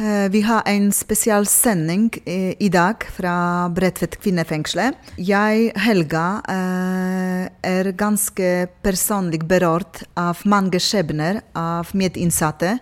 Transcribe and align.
Eh, 0.00 0.28
vi 0.30 0.40
har 0.40 0.62
en 0.66 0.92
spesialsending 0.92 2.10
sending 2.14 2.56
i 2.58 2.68
dag 2.72 3.04
fra 3.12 3.68
Bredtvet 3.68 4.14
kvinnefengsel. 4.22 4.94
Jeg, 5.16 5.72
Helga, 5.76 6.40
eh, 6.48 7.48
er 7.62 7.92
ganske 7.92 8.68
personlig 8.82 9.42
berørt 9.44 10.02
av 10.16 10.40
mange 10.44 10.80
skjebner 10.80 11.42
av 11.54 11.92
medinnsatte. 11.92 12.78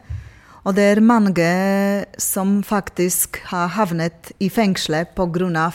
Og 0.64 0.76
det 0.76 0.84
er 0.84 1.00
mange 1.00 2.06
som 2.18 2.62
faktisk 2.62 3.40
har 3.50 3.68
havnet 3.68 4.30
i 4.38 4.48
fengselet 4.48 5.16
pga. 5.16 5.72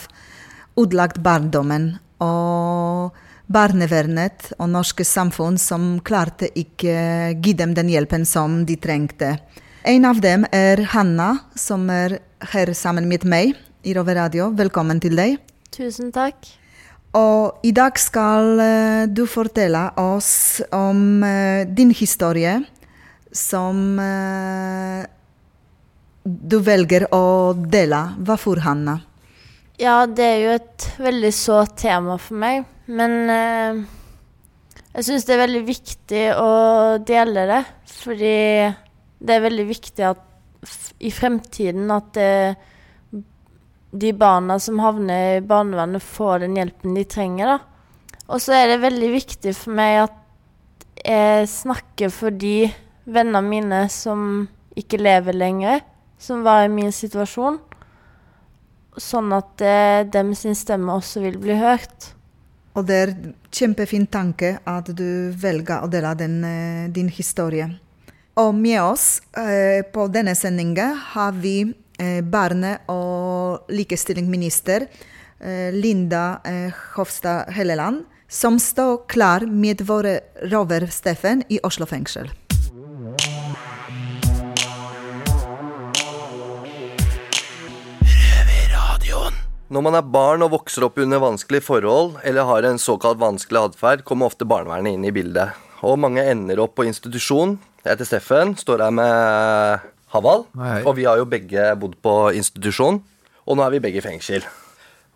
utlagt 0.78 1.18
barndommen. 1.18 2.00
Og 2.22 3.12
barnevernet 3.52 4.54
og 4.60 4.70
norske 4.70 5.04
samfunn 5.04 5.60
som 5.60 6.00
klarte 6.00 6.48
ikke 6.56 7.36
gi 7.42 7.54
dem 7.54 7.74
den 7.74 7.90
hjelpen 7.90 8.26
som 8.26 8.66
de 8.66 8.78
trengte. 8.78 9.40
En 9.84 10.06
av 10.08 10.22
dem 10.24 10.46
er 10.56 10.80
Hanna, 10.94 11.42
som 11.60 11.90
er 11.92 12.22
her 12.54 12.70
sammen 12.72 13.04
med 13.12 13.26
meg 13.28 13.50
i 13.84 13.92
Roveradio. 13.92 14.46
Velkommen 14.56 15.02
til 15.04 15.18
deg. 15.20 15.34
Tusen 15.76 16.14
takk. 16.16 16.38
Og 17.20 17.66
i 17.68 17.74
dag 17.76 18.00
skal 18.00 18.62
eh, 18.64 19.02
du 19.12 19.26
fortelle 19.28 19.82
oss 20.00 20.62
om 20.72 21.20
eh, 21.28 21.68
din 21.68 21.92
historie 21.92 22.54
som 23.28 24.00
eh, 24.00 25.04
du 26.24 26.56
velger 26.64 27.10
å 27.12 27.52
dele. 27.52 28.00
Hvorfor, 28.24 28.64
Hanna? 28.64 29.02
Ja, 29.84 30.06
det 30.08 30.30
er 30.30 30.40
jo 30.46 30.56
et 30.62 30.88
veldig 31.04 31.34
sårt 31.36 31.76
tema 31.84 32.16
for 32.24 32.40
meg, 32.40 32.64
men 32.88 33.18
eh, 33.36 33.84
jeg 34.96 35.10
syns 35.10 35.28
det 35.28 35.36
er 35.36 35.44
veldig 35.44 35.66
viktig 35.68 36.26
å 36.40 36.50
dele 37.04 37.46
det, 37.52 37.62
fordi 38.00 38.34
det 39.24 39.36
er 39.36 39.46
veldig 39.46 39.66
viktig 39.70 40.06
at 40.08 40.30
i 41.04 41.12
fremtiden 41.12 41.92
at 41.92 42.10
det, 42.16 42.56
de 43.94 44.12
barna 44.18 44.58
som 44.64 44.82
havner 44.84 45.38
i 45.38 45.46
barnevernet, 45.46 46.04
får 46.04 46.44
den 46.46 46.58
hjelpen 46.60 46.98
de 46.98 47.04
trenger, 47.08 47.56
da. 47.56 47.60
Og 48.32 48.42
så 48.42 48.56
er 48.58 48.72
det 48.72 48.84
veldig 48.84 49.10
viktig 49.14 49.54
for 49.58 49.76
meg 49.76 50.00
at 50.06 50.20
jeg 51.04 51.50
snakker 51.52 52.12
for 52.14 52.34
de 52.34 52.72
vennene 53.04 53.44
mine 53.46 53.84
som 53.92 54.48
ikke 54.80 55.02
lever 55.02 55.36
lenger, 55.36 55.84
som 56.18 56.44
var 56.46 56.66
i 56.66 56.72
min 56.72 56.92
situasjon. 56.96 57.60
Sånn 58.98 59.34
at 59.36 59.62
eh, 59.66 60.06
dem 60.08 60.32
sin 60.38 60.56
stemme 60.56 60.96
også 60.96 61.24
vil 61.26 61.40
bli 61.42 61.58
hørt. 61.60 62.14
Og 62.78 62.86
det 62.90 62.98
er 62.98 63.14
kjempefin 63.54 64.06
tanke 64.10 64.56
at 64.70 64.90
du 64.98 65.34
velger 65.38 65.84
å 65.84 65.90
dele 65.92 66.14
den, 66.18 66.38
eh, 66.48 66.92
din 66.94 67.10
historie. 67.12 67.68
Og 68.34 68.56
med 68.56 68.82
oss 68.82 69.22
eh, 69.38 69.86
på 69.94 70.08
denne 70.10 70.34
sendinga 70.34 70.88
har 71.14 71.36
vi 71.38 71.60
eh, 72.02 72.22
barne- 72.26 72.80
og 72.90 73.70
likestillingsminister 73.70 74.88
eh, 74.88 75.70
Linda 75.74 76.40
eh, 76.42 76.74
Hofstad 76.96 77.52
Helleland, 77.54 78.08
som 78.28 78.58
står 78.60 79.04
klar 79.08 79.46
med 79.46 79.84
våre 79.86 80.20
rover 80.50 80.88
Steffen 80.90 81.44
i 81.54 81.60
Oslo 81.62 81.86
fengsel. 81.86 82.32
Når 89.74 89.82
man 89.82 89.96
er 89.98 90.06
barn 90.06 90.42
og 90.46 90.52
vokser 90.54 90.86
opp 90.86 90.98
under 91.02 91.22
vanskelige 91.22 91.66
forhold 91.66 92.18
eller 92.26 92.50
har 92.50 92.66
en 92.66 92.82
såkalt 92.82 93.22
vanskelig 93.22 93.62
atferd, 93.62 94.04
kommer 94.06 94.30
ofte 94.30 94.46
barnevernet 94.46 94.98
inn 94.98 95.06
i 95.06 95.14
bildet. 95.14 95.54
Og 95.84 95.98
mange 96.00 96.24
ender 96.32 96.62
opp 96.64 96.78
på 96.78 96.86
institusjon. 96.88 97.58
Jeg 97.84 97.92
heter 97.92 98.08
Steffen, 98.08 98.54
står 98.56 98.86
her 98.86 98.94
med 98.96 99.88
Haval. 100.14 100.46
Hei, 100.56 100.70
hei. 100.78 100.84
Og 100.88 100.96
vi 100.96 101.08
har 101.10 101.20
jo 101.20 101.28
begge 101.28 101.66
bodd 101.82 101.98
på 102.06 102.14
institusjon, 102.40 103.02
og 103.44 103.58
nå 103.60 103.66
er 103.66 103.74
vi 103.74 103.82
begge 103.84 104.00
i 104.00 104.06
fengsel. 104.06 104.46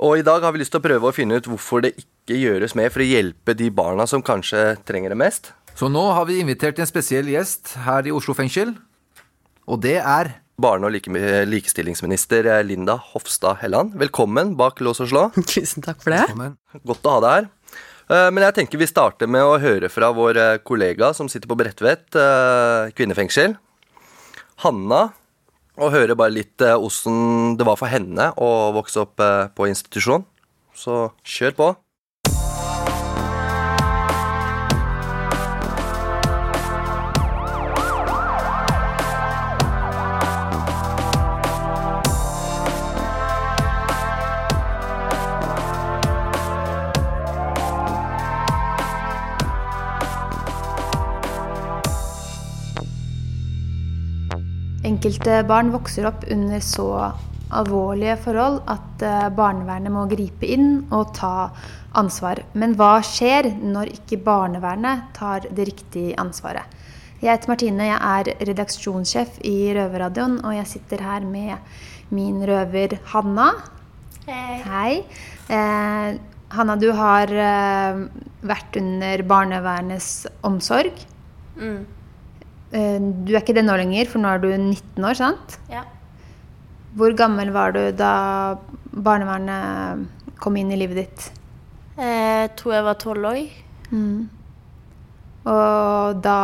Og 0.04 0.20
i 0.20 0.26
dag 0.28 0.44
har 0.44 0.52
vi 0.54 0.60
lyst 0.62 0.74
til 0.76 0.82
å 0.82 0.84
prøve 0.84 1.08
å 1.08 1.16
finne 1.16 1.40
ut 1.40 1.48
hvorfor 1.48 1.86
det 1.86 1.94
ikke 1.96 2.36
gjøres 2.38 2.76
mer 2.78 2.92
for 2.94 3.02
å 3.02 3.08
hjelpe 3.08 3.56
de 3.58 3.70
barna 3.74 4.06
som 4.10 4.22
kanskje 4.26 4.76
trenger 4.86 5.16
det 5.16 5.22
mest. 5.24 5.54
Så 5.78 5.88
nå 5.94 6.04
har 6.18 6.28
vi 6.28 6.42
invitert 6.42 6.82
en 6.82 6.90
spesiell 6.90 7.30
gjest 7.32 7.78
her 7.86 8.10
i 8.10 8.14
Oslo 8.14 8.36
fengsel. 8.38 8.76
Og 9.72 9.80
det 9.86 10.02
er 10.02 10.36
Barne- 10.58 10.88
og 10.88 10.92
like 10.96 11.12
likestillingsminister 11.46 12.48
Linda 12.66 12.96
Hofstad 12.98 13.60
Helland, 13.62 13.94
velkommen 13.94 14.56
bak 14.58 14.82
lås 14.82 14.98
og 15.06 15.12
slå. 15.12 15.24
Tusen 15.54 15.86
takk 15.86 16.02
for 16.02 16.16
det. 16.16 16.24
Velkommen. 16.26 16.56
Godt 16.82 17.06
å 17.06 17.14
ha 17.14 17.22
deg 17.22 17.36
her. 17.36 17.50
Eh, 18.08 18.30
Men 18.32 18.46
jeg 18.46 18.56
tenker 18.62 18.80
vi 18.80 18.88
starter 18.88 19.28
med 19.28 19.44
å 19.44 19.60
høre 19.60 19.90
fra 19.92 20.14
vår 20.16 20.40
eh, 20.40 20.60
kollega 20.64 21.12
som 21.16 21.28
sitter 21.32 21.50
på 21.52 21.58
Bredtvet 21.60 22.16
eh, 22.16 22.92
kvinnefengsel. 22.96 23.58
Hanna. 24.64 25.10
Og 25.78 25.92
høre 25.94 26.16
bare 26.18 26.34
litt 26.34 26.64
åssen 26.64 27.54
det 27.60 27.66
var 27.68 27.78
for 27.78 27.92
henne 27.92 28.32
å 28.42 28.48
vokse 28.74 29.04
opp 29.04 29.22
på 29.54 29.68
institusjon. 29.70 30.24
Så 30.74 31.12
kjør 31.22 31.54
på. 31.54 31.68
Enkelte 55.28 55.48
barn 55.48 55.74
vokser 55.74 56.06
opp 56.08 56.22
under 56.32 56.62
så 56.64 56.86
alvorlige 57.52 58.14
forhold 58.24 58.62
at 58.72 59.02
eh, 59.04 59.26
barnevernet 59.36 59.92
må 59.92 60.06
gripe 60.08 60.48
inn 60.48 60.86
og 60.88 61.10
ta 61.18 61.50
ansvar. 62.00 62.40
Men 62.56 62.78
hva 62.80 63.02
skjer 63.04 63.50
når 63.60 63.92
ikke 63.92 64.22
barnevernet 64.24 65.10
tar 65.18 65.50
det 65.52 65.66
riktige 65.68 66.16
ansvaret? 66.16 66.64
Jeg 67.20 67.34
heter 67.34 67.52
Martine, 67.52 67.90
jeg 67.90 68.00
er 68.00 68.48
redaksjonssjef 68.54 69.42
i 69.44 69.74
Røverradioen, 69.76 70.40
og 70.48 70.56
jeg 70.62 70.72
sitter 70.72 71.04
her 71.04 71.28
med 71.28 71.60
min 72.16 72.40
røver 72.48 72.96
Hanna. 73.12 73.50
Hei. 74.32 75.04
Eh, 75.52 76.10
Hanna, 76.56 76.80
du 76.80 76.88
har 76.96 77.36
eh, 77.36 78.04
vært 78.48 78.80
under 78.80 79.28
barnevernets 79.28 80.24
omsorg. 80.48 81.04
Mm. 81.60 81.84
Eh, 82.72 83.00
Du 83.00 83.34
er 83.34 83.42
ikke 83.42 83.56
det 83.56 83.66
nå 83.66 83.76
lenger, 83.80 84.10
for 84.12 84.20
nå 84.24 84.34
er 84.34 84.44
du 84.44 84.50
19 84.52 85.06
år, 85.06 85.16
sant? 85.20 85.60
Ja. 85.72 85.84
Hvor 86.98 87.14
gammel 87.16 87.52
var 87.54 87.76
du 87.76 87.92
da 87.92 88.58
barnevernet 88.92 90.08
kom 90.42 90.58
inn 90.58 90.72
i 90.74 90.80
livet 90.80 90.98
ditt? 91.04 91.30
Jeg 91.98 92.52
tror 92.58 92.74
jeg 92.74 92.86
var 92.86 93.00
tolv 93.02 93.30
år. 93.30 93.46
Og 95.48 96.20
da 96.22 96.40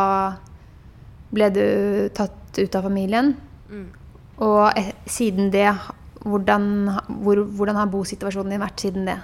ble 1.34 1.50
du 1.54 1.64
tatt 2.14 2.58
ut 2.58 2.78
av 2.78 2.86
familien. 2.86 3.34
Mm. 3.68 3.86
Og 4.44 4.78
eh, 4.78 4.92
siden 5.10 5.50
det, 5.54 5.68
hvordan, 6.24 6.90
hvor, 7.22 7.44
hvordan 7.44 7.78
har 7.78 7.90
bosituasjonen 7.92 8.54
din 8.54 8.62
vært 8.62 8.84
siden 8.86 9.08
det? 9.10 9.18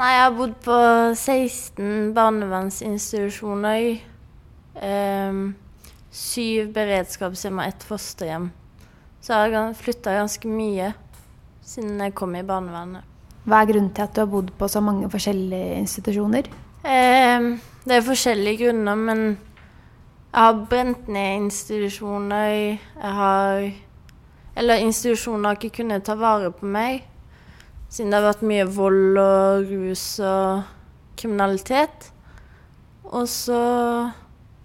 Nei, 0.00 0.10
jeg 0.14 0.22
har 0.22 0.36
bodd 0.36 0.54
på 0.64 0.76
16 1.18 2.12
barnevernsinstitusjoner. 2.16 3.88
Um, 4.80 5.40
syv 6.10 6.72
beredskapshjem 6.74 7.60
og 7.60 7.68
ett 7.68 7.86
fosterhjem. 7.86 8.50
Så 9.20 9.36
jeg 9.36 9.54
har 9.54 9.76
flytta 9.76 10.16
ganske 10.16 10.48
mye 10.48 10.92
siden 11.66 12.00
jeg 12.02 12.16
kom 12.18 12.34
i 12.34 12.46
barnevernet. 12.46 13.06
Hva 13.46 13.62
er 13.62 13.70
grunnen 13.70 13.92
til 13.94 14.04
at 14.04 14.16
du 14.16 14.22
har 14.22 14.30
bodd 14.30 14.50
på 14.58 14.68
så 14.68 14.82
mange 14.84 15.08
forskjellige 15.10 15.76
institusjoner? 15.80 16.48
Eh, 16.84 17.46
det 17.86 17.96
er 17.96 18.04
forskjellige 18.04 18.64
grunner, 18.64 18.98
men 18.98 19.22
jeg 20.30 20.40
har 20.40 20.66
brent 20.70 21.08
ned 21.08 21.36
institusjoner. 21.44 22.78
Jeg 23.00 23.14
har 23.20 23.70
Eller 24.56 24.82
institusjoner 24.82 25.48
har 25.48 25.56
ikke 25.56 25.76
kunnet 25.76 26.04
ta 26.04 26.14
vare 26.14 26.50
på 26.52 26.66
meg. 26.66 27.04
Siden 27.88 28.10
det 28.10 28.18
har 28.18 28.26
vært 28.26 28.42
mye 28.42 28.66
vold 28.66 29.18
og 29.18 29.70
rus 29.70 30.18
og 30.18 30.62
kriminalitet. 31.16 32.10
Og 33.04 33.28
så 33.28 33.60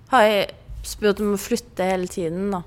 har 0.10 0.22
jeg 0.22 0.50
spurt 0.88 1.20
om 1.24 1.34
å 1.36 1.40
flytte 1.42 1.84
hele 1.90 2.08
tiden, 2.12 2.50
da. 2.52 2.62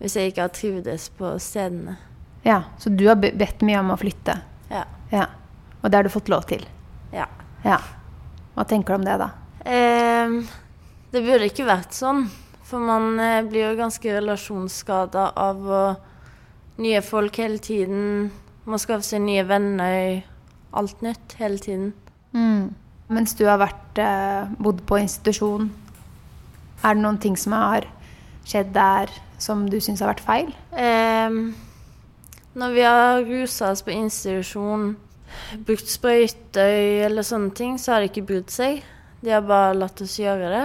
Hvis 0.00 0.14
jeg 0.16 0.32
ikke 0.32 0.42
har 0.46 0.52
trivdes 0.56 1.08
på 1.18 1.34
stedene. 1.40 1.96
Ja, 2.44 2.62
Så 2.78 2.88
du 2.96 3.06
har 3.08 3.16
be- 3.20 3.32
bedt 3.36 3.60
mye 3.62 3.80
om 3.80 3.90
å 3.92 3.98
flytte? 4.00 4.38
Ja. 4.70 4.84
Ja. 5.12 5.26
Og 5.82 5.90
det 5.90 5.96
har 5.98 6.02
du 6.04 6.08
fått 6.12 6.28
lov 6.32 6.46
til? 6.48 6.64
Ja. 7.12 7.26
Hva 8.56 8.64
tenker 8.66 8.94
du 8.96 9.00
om 9.00 9.04
det, 9.04 9.18
da? 9.20 9.30
Eh, 9.68 10.30
det 11.12 11.20
burde 11.26 11.48
ikke 11.50 11.66
vært 11.68 11.92
sånn. 11.92 12.28
For 12.64 12.80
man 12.80 13.18
eh, 13.20 13.42
blir 13.42 13.70
jo 13.70 13.76
ganske 13.82 14.14
relasjonsskada 14.16 15.32
av 15.36 15.56
å 15.68 15.82
nye 16.80 17.02
folk 17.04 17.36
hele 17.36 17.58
tiden. 17.58 18.30
Man 18.64 18.78
skaffer 18.80 19.02
seg 19.04 19.20
nye 19.26 19.44
venner. 19.44 20.22
Alt 20.72 21.02
nytt 21.02 21.34
hele 21.40 21.58
tiden. 21.58 21.92
Mm. 22.32 22.70
Mens 23.10 23.34
du 23.34 23.44
har 23.44 23.58
vært, 23.58 23.98
eh, 23.98 24.46
bodd 24.62 24.80
på 24.86 25.00
institusjon, 25.02 25.68
er 26.82 26.96
det 26.96 27.02
noen 27.04 27.20
ting 27.20 27.36
som 27.38 27.56
har 27.56 27.86
skjedd 28.48 28.72
der 28.74 29.12
som 29.40 29.66
du 29.70 29.78
syns 29.80 30.02
har 30.02 30.12
vært 30.12 30.24
feil? 30.24 30.50
Eh, 30.72 31.40
når 32.60 32.74
vi 32.74 32.84
har 32.84 33.24
rusa 33.24 33.70
oss 33.70 33.84
på 33.86 33.94
institusjon, 33.94 34.94
brukt 35.66 35.88
sprøytøy 35.90 37.06
eller 37.06 37.26
sånne 37.26 37.52
ting, 37.56 37.78
så 37.78 37.94
har 37.94 38.02
de 38.02 38.10
ikke 38.10 38.26
brydd 38.26 38.50
seg. 38.52 38.80
De 39.20 39.32
har 39.34 39.44
bare 39.46 39.76
latt 39.76 40.00
oss 40.02 40.16
gjøre 40.20 40.48
det. 40.50 40.64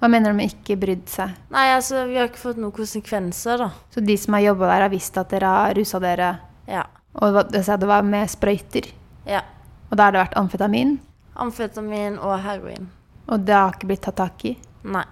Hva 0.00 0.08
mener 0.08 0.32
du 0.32 0.38
med 0.38 0.48
ikke 0.54 0.78
brydd 0.80 1.04
seg? 1.12 1.34
Nei, 1.52 1.66
altså, 1.74 2.06
vi 2.08 2.16
har 2.16 2.30
ikke 2.30 2.40
fått 2.40 2.60
noen 2.60 2.72
konsekvenser, 2.72 3.60
da. 3.60 3.68
Så 3.92 4.00
de 4.00 4.16
som 4.16 4.36
har 4.36 4.46
jobba 4.46 4.70
der, 4.70 4.86
har 4.86 4.92
visst 4.94 5.20
at 5.20 5.32
dere 5.34 5.52
har 5.52 5.76
rusa 5.76 6.00
dere? 6.00 6.30
Ja. 6.70 6.86
Og 7.20 7.36
det 7.52 7.90
var 7.90 8.06
med 8.06 8.30
sprøyter? 8.32 8.88
Ja. 9.28 9.44
Og 9.90 9.98
da 9.98 10.06
har 10.06 10.14
det 10.14 10.22
vært 10.22 10.38
amfetamin? 10.40 10.96
Amfetamin 11.36 12.16
og 12.18 12.38
heroin. 12.40 12.88
Og 13.28 13.44
det 13.44 13.54
har 13.54 13.74
ikke 13.74 13.90
blitt 13.90 14.06
tatt 14.06 14.18
tak 14.22 14.44
i? 14.48 14.54
Nei. 14.88 15.04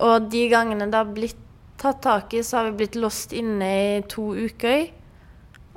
Og 0.00 0.28
de 0.32 0.46
gangene 0.48 0.88
det 0.88 0.96
har 0.98 1.12
blitt 1.12 1.40
tatt 1.82 2.00
tak 2.04 2.34
i, 2.34 2.42
så 2.46 2.60
har 2.60 2.70
vi 2.70 2.82
blitt 2.82 2.96
låst 3.00 3.34
inne 3.36 3.68
i 3.68 4.00
to 4.08 4.30
uker. 4.32 4.86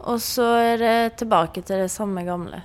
Og 0.05 0.21
så 0.21 0.45
er 0.61 0.79
det 0.79 1.17
tilbake 1.21 1.63
til 1.65 1.81
det 1.83 1.91
samme 1.91 2.23
gamle. 2.27 2.61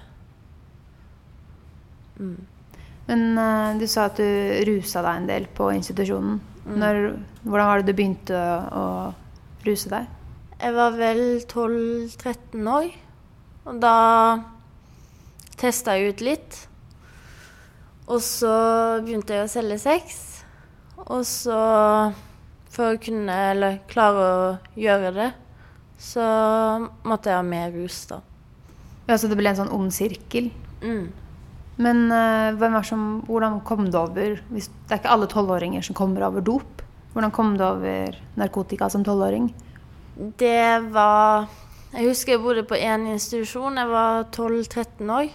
Men 3.10 3.26
uh, 3.38 3.78
du 3.80 3.86
sa 3.88 4.10
at 4.10 4.20
du 4.20 4.62
rusa 4.68 5.02
deg 5.06 5.22
en 5.22 5.28
del 5.30 5.48
på 5.56 5.70
institusjonen. 5.74 6.38
Når, 6.70 6.98
hvordan 7.42 7.68
var 7.70 7.80
det 7.80 7.88
du 7.88 7.96
begynte 7.96 8.36
å, 8.36 8.86
å 9.10 9.66
ruse 9.66 9.90
deg? 9.90 10.08
Jeg 10.60 10.76
var 10.76 10.92
vel 10.92 11.22
12-13 11.48 12.66
år, 12.68 12.90
og 13.64 13.78
da 13.80 13.94
testa 15.60 15.96
jeg 15.96 16.12
ut 16.12 16.24
litt. 16.24 16.58
Og 18.10 18.20
så 18.24 18.52
begynte 19.00 19.38
jeg 19.38 19.46
å 19.46 19.50
selge 19.50 19.80
sex. 19.80 20.29
Og 21.08 21.22
så, 21.26 21.60
for 22.70 22.94
å 22.94 23.00
kunne, 23.02 23.36
eller 23.54 23.80
klare 23.90 24.26
å 24.26 24.50
gjøre 24.78 25.14
det, 25.16 25.30
så 26.00 26.24
måtte 27.04 27.32
jeg 27.32 27.40
ha 27.40 27.46
mer 27.46 27.72
rus, 27.74 28.02
da. 28.10 28.20
Ja, 29.08 29.16
så 29.18 29.28
det 29.28 29.38
ble 29.40 29.50
en 29.50 29.58
sånn 29.58 29.72
ond 29.74 29.92
sirkel? 29.94 30.50
Mm. 30.84 31.08
Men 31.80 32.04
uh, 32.12 32.82
som, 32.84 33.22
hvordan 33.28 33.60
kom 33.64 33.88
du 33.88 33.96
over 33.98 34.36
hvis, 34.52 34.68
Det 34.68 34.94
er 34.94 35.00
ikke 35.00 35.12
alle 35.14 35.28
tolvåringer 35.30 35.84
som 35.84 35.96
kommer 35.96 36.26
over 36.28 36.44
dop. 36.44 36.84
Hvordan 37.14 37.32
kom 37.34 37.56
du 37.58 37.64
over 37.64 38.16
narkotika 38.38 38.90
som 38.92 39.04
tolvåring? 39.04 39.50
Det 40.38 40.92
var 40.92 41.48
Jeg 41.94 42.06
husker 42.06 42.36
jeg 42.36 42.42
bodde 42.44 42.66
på 42.68 42.78
én 42.78 43.08
institusjon. 43.10 43.80
Jeg 43.80 43.88
var 43.90 44.28
12-13 44.30 45.10
år. 45.10 45.32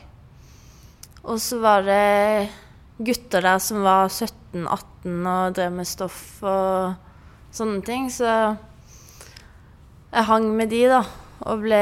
Og 1.25 1.41
så 1.41 1.59
var 1.59 1.81
det 1.83 2.49
gutter 2.97 3.43
der 3.43 3.59
som 3.59 3.83
var 3.83 4.07
17-18 4.07 5.27
og 5.31 5.55
drev 5.57 5.73
med 5.75 5.87
stoff 5.89 6.21
og 6.43 6.95
sånne 7.55 7.83
ting. 7.85 8.07
Så 8.13 8.27
jeg 10.11 10.27
hang 10.29 10.47
med 10.55 10.71
de, 10.71 10.85
da. 10.91 11.01
Og 11.45 11.65
ble 11.65 11.81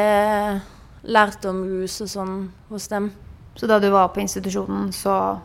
lært 1.04 1.46
om 1.46 1.62
rus 1.68 2.00
og 2.04 2.10
sånn 2.10 2.38
hos 2.72 2.90
dem. 2.92 3.12
Så 3.56 3.70
da 3.70 3.78
du 3.80 3.90
var 3.94 4.10
på 4.14 4.24
institusjonen, 4.24 4.90
så 4.96 5.38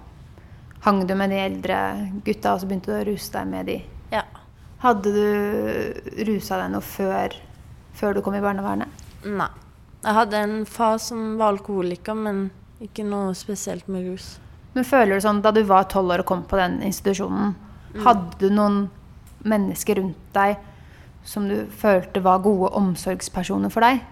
hang 0.87 1.03
du 1.07 1.15
med 1.19 1.35
de 1.35 1.43
eldre 1.43 1.79
gutta, 2.25 2.55
og 2.55 2.63
så 2.63 2.69
begynte 2.69 2.93
du 2.93 2.97
å 2.97 3.07
ruse 3.11 3.33
deg 3.35 3.51
med 3.51 3.69
de? 3.69 3.79
Ja. 4.15 4.25
Hadde 4.81 5.13
du 5.13 6.25
rusa 6.31 6.63
deg 6.63 6.73
noe 6.73 6.87
før, 6.87 7.35
før 7.99 8.17
du 8.17 8.23
kom 8.25 8.39
i 8.39 8.43
barnevernet? 8.45 9.05
Nei. 9.27 9.51
Jeg 9.99 10.15
hadde 10.15 10.41
en 10.47 10.59
far 10.71 11.01
som 11.03 11.35
var 11.41 11.57
alkoholiker, 11.57 12.15
men 12.17 12.47
ikke 12.81 13.05
noe 13.05 13.35
spesielt 13.37 13.91
med 13.91 14.07
rus. 14.07 14.37
Men 14.79 14.87
føler 14.87 15.19
du 15.19 15.25
sånn, 15.25 15.43
Da 15.43 15.51
du 15.51 15.65
var 15.67 15.89
tolv 15.91 16.15
år 16.15 16.23
og 16.23 16.29
kom 16.31 16.45
på 16.47 16.59
den 16.61 16.79
institusjonen, 16.87 17.57
hadde 18.05 18.39
du 18.39 18.53
noen 18.55 18.85
mennesker 19.43 19.99
rundt 19.99 20.21
deg 20.37 20.61
som 21.27 21.49
du 21.51 21.65
følte 21.81 22.23
var 22.23 22.45
gode 22.45 22.71
omsorgspersoner 22.79 23.73
for 23.75 23.83
deg? 23.83 24.05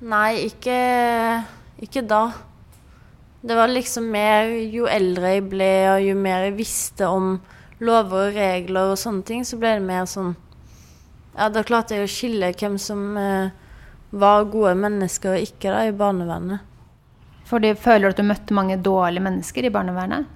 Nei, 0.00 0.48
ikke, 0.48 0.78
ikke 1.84 2.02
da. 2.08 2.22
Det 3.42 3.58
var 3.58 3.68
liksom 3.68 4.08
mer 4.14 4.48
Jo 4.72 4.88
eldre 4.88 5.36
jeg 5.36 5.44
ble, 5.52 5.70
og 5.92 6.06
jo 6.06 6.16
mer 6.16 6.48
jeg 6.48 6.56
visste 6.56 7.10
om 7.10 7.36
lover 7.82 8.30
og 8.30 8.40
regler 8.40 8.94
og 8.94 8.98
sånne 9.02 9.26
ting, 9.28 9.44
så 9.44 9.60
ble 9.60 9.76
det 9.76 9.84
mer 9.84 10.08
sånn 10.08 10.32
Ja, 11.36 11.50
da 11.52 11.62
klarte 11.66 11.98
jeg 11.98 12.08
å 12.08 12.12
skille 12.16 12.54
hvem 12.56 12.80
som 12.80 13.16
eh, 13.20 13.52
var 14.10 14.48
gode 14.52 14.74
mennesker 14.78 15.36
og 15.36 15.48
ikke 15.52 15.72
da, 15.72 15.84
i 15.88 15.96
barnevernet. 15.96 16.71
Fordi 17.48 17.74
Føler 17.78 18.08
du 18.08 18.14
at 18.14 18.20
du 18.22 18.26
møtte 18.26 18.56
mange 18.56 18.78
dårlige 18.80 19.24
mennesker 19.24 19.66
i 19.66 19.72
barnevernet? 19.72 20.28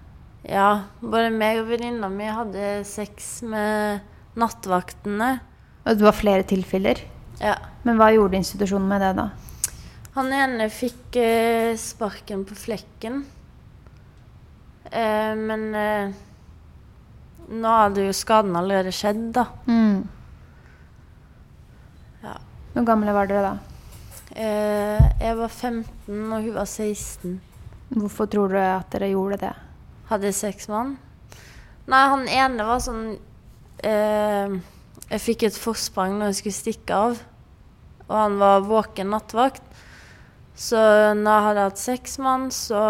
Ja, 0.46 0.86
både 1.00 1.32
meg 1.34 1.62
og 1.62 1.70
venninna 1.72 2.10
mi 2.12 2.28
hadde 2.30 2.84
sex 2.86 3.40
med 3.46 4.04
nattvaktene. 4.38 5.38
Og 5.86 5.96
det 5.98 6.06
var 6.06 6.14
flere 6.14 6.46
tilfeller? 6.46 7.00
Ja. 7.40 7.56
Men 7.86 7.98
hva 7.98 8.12
gjorde 8.14 8.38
institusjonen 8.38 8.88
med 8.90 9.02
det, 9.02 9.12
da? 9.18 9.30
Han 10.16 10.30
ene 10.32 10.68
fikk 10.72 11.18
eh, 11.20 11.74
sparken 11.80 12.44
på 12.48 12.56
flekken. 12.56 13.24
Eh, 14.90 15.32
men 15.36 15.66
eh, 15.76 16.14
nå 17.52 17.74
hadde 17.82 18.06
jo 18.06 18.14
skaden 18.16 18.56
allerede 18.58 18.94
skjedd, 18.94 19.28
da. 19.36 19.44
Mm. 19.68 20.06
Ja. 22.24 22.36
Hvor 22.74 22.86
gamle 22.88 23.14
var 23.16 23.28
dere 23.30 23.50
da? 23.50 23.75
Eh, 24.36 25.04
jeg 25.16 25.36
var 25.38 25.48
15, 25.48 26.32
og 26.32 26.42
hun 26.44 26.52
var 26.52 26.66
16. 26.68 27.38
Hvorfor 27.96 28.26
tror 28.28 28.52
du 28.52 28.58
at 28.60 28.90
dere 28.92 29.08
gjorde 29.08 29.38
det? 29.40 29.52
Hadde 30.10 30.32
seks 30.36 30.68
mann. 30.68 30.98
Nei, 31.88 32.02
han 32.12 32.26
ene 32.28 32.66
var 32.66 32.82
sånn 32.82 33.14
eh, 33.86 34.56
Jeg 35.06 35.22
fikk 35.22 35.46
et 35.46 35.56
forsprang 35.56 36.18
når 36.18 36.32
jeg 36.32 36.38
skulle 36.40 36.58
stikke 36.58 36.98
av. 37.06 37.22
Og 38.06 38.12
han 38.12 38.36
var 38.42 38.66
våken 38.66 39.08
nattvakt. 39.14 39.64
Så 40.56 40.76
når 41.16 41.30
jeg 41.30 41.46
hadde 41.46 41.64
hatt 41.70 41.80
seks 41.80 42.18
mann, 42.20 42.50
så 42.52 42.82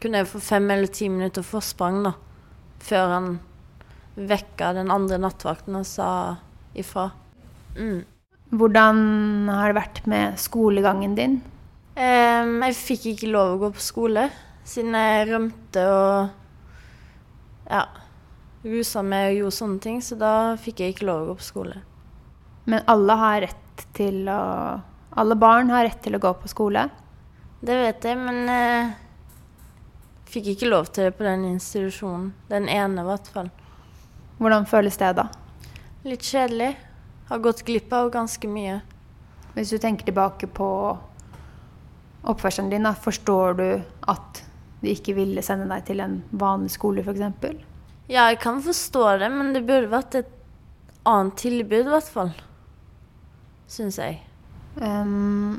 kunne 0.00 0.22
jeg 0.22 0.30
få 0.32 0.40
fem 0.42 0.70
eller 0.72 0.88
ti 0.88 1.10
minutter 1.12 1.44
forsprang, 1.44 2.00
da. 2.06 2.14
Før 2.82 3.14
han 3.18 3.28
vekka 4.16 4.72
den 4.80 4.92
andre 4.94 5.20
nattvakten 5.20 5.76
og 5.76 5.86
sa 5.88 6.08
ifra. 6.78 7.10
Mm. 7.76 8.00
Hvordan 8.52 9.48
har 9.48 9.72
det 9.72 9.78
vært 9.78 9.98
med 10.12 10.36
skolegangen 10.40 11.14
din? 11.16 11.38
Um, 11.96 12.58
jeg 12.66 12.76
fikk 12.76 13.06
ikke 13.14 13.30
lov 13.32 13.54
å 13.54 13.60
gå 13.62 13.70
på 13.76 13.84
skole, 13.84 14.26
siden 14.68 14.96
jeg 14.96 15.28
rømte 15.30 15.84
og 15.88 17.72
ja, 17.72 17.86
rusa 18.64 19.02
meg 19.04 19.30
og 19.30 19.38
gjorde 19.38 19.56
sånne 19.56 19.82
ting. 19.84 20.02
Så 20.04 20.20
da 20.20 20.34
fikk 20.60 20.84
jeg 20.84 20.94
ikke 20.94 21.08
lov 21.08 21.22
å 21.22 21.30
gå 21.30 21.38
på 21.40 21.48
skole. 21.48 21.80
Men 22.68 22.84
alle 22.92 23.16
har 23.18 23.40
rett 23.48 23.86
til 23.96 24.26
å 24.30 24.42
Alle 25.12 25.34
barn 25.36 25.68
har 25.68 25.84
rett 25.84 25.98
til 26.00 26.14
å 26.16 26.20
gå 26.22 26.30
på 26.40 26.48
skole. 26.48 26.86
Det 27.60 27.74
vet 27.76 28.04
jeg, 28.08 28.16
men 28.16 28.46
jeg 28.48 28.86
fikk 30.32 30.46
ikke 30.54 30.70
lov 30.70 30.88
til 30.88 31.04
det 31.04 31.16
på 31.18 31.26
den 31.26 31.44
institusjonen. 31.50 32.30
Den 32.48 32.64
ene, 32.72 33.04
i 33.04 33.10
hvert 33.10 33.28
fall. 33.34 33.50
Hvordan 34.38 34.64
føles 34.70 34.96
det 34.96 35.10
da? 35.20 35.26
Litt 36.08 36.24
kjedelig. 36.24 36.70
Har 37.32 37.40
gått 37.40 37.62
glipp 37.64 37.92
av 37.96 38.10
ganske 38.12 38.48
mye. 38.48 38.82
Hvis 39.54 39.70
du 39.72 39.78
tenker 39.80 40.04
tilbake 40.04 40.50
på 40.52 40.66
oppførselen 42.28 42.68
din, 42.68 42.84
da, 42.84 42.92
forstår 42.92 43.56
du 43.56 43.68
at 44.12 44.42
de 44.82 44.92
ikke 44.92 45.14
ville 45.16 45.40
sende 45.40 45.64
deg 45.70 45.86
til 45.88 46.02
en 46.04 46.18
vanlig 46.28 46.74
skole, 46.74 47.00
f.eks.? 47.00 47.56
Ja, 48.10 48.26
jeg 48.28 48.36
kan 48.42 48.60
forstå 48.60 49.06
det, 49.22 49.32
men 49.32 49.56
det 49.56 49.64
burde 49.64 49.88
vært 49.94 50.20
et 50.20 50.28
annet 51.08 51.40
tilbud, 51.40 51.86
i 51.86 51.94
hvert 51.94 52.12
fall. 52.18 52.36
Syns 53.64 53.96
jeg. 54.02 54.20
Um, 54.76 55.56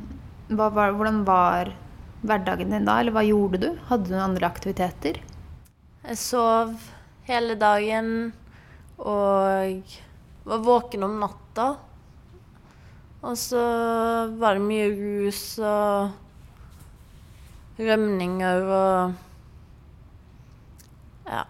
hva 0.54 0.70
var, 0.78 0.94
hvordan 0.94 1.24
var 1.26 1.74
hverdagen 2.22 2.70
din 2.70 2.86
da, 2.86 3.02
eller 3.02 3.18
hva 3.18 3.26
gjorde 3.26 3.66
du? 3.66 3.70
Hadde 3.90 4.12
du 4.12 4.14
noen 4.14 4.28
andre 4.30 4.54
aktiviteter? 4.54 5.24
Jeg 6.06 6.22
sov 6.22 6.78
hele 7.26 7.58
dagen 7.58 8.30
og 9.02 9.98
var 10.46 10.68
våken 10.70 11.10
om 11.10 11.18
natta. 11.24 11.43
Og 13.24 13.38
så 13.40 13.64
var 14.40 14.58
det 14.58 14.66
mye 14.66 14.90
rus 14.92 15.60
og 15.64 16.12
rømninger 17.80 18.66
og 18.68 19.14
Ja. 21.24 21.44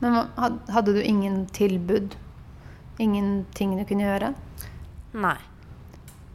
Men 0.00 0.12
hadde 0.36 0.92
du 0.92 1.00
ingen 1.00 1.46
tilbud? 1.46 2.16
Ingenting 2.98 3.76
du 3.78 3.84
kunne 3.84 4.02
gjøre? 4.02 4.34
Nei. 5.14 5.38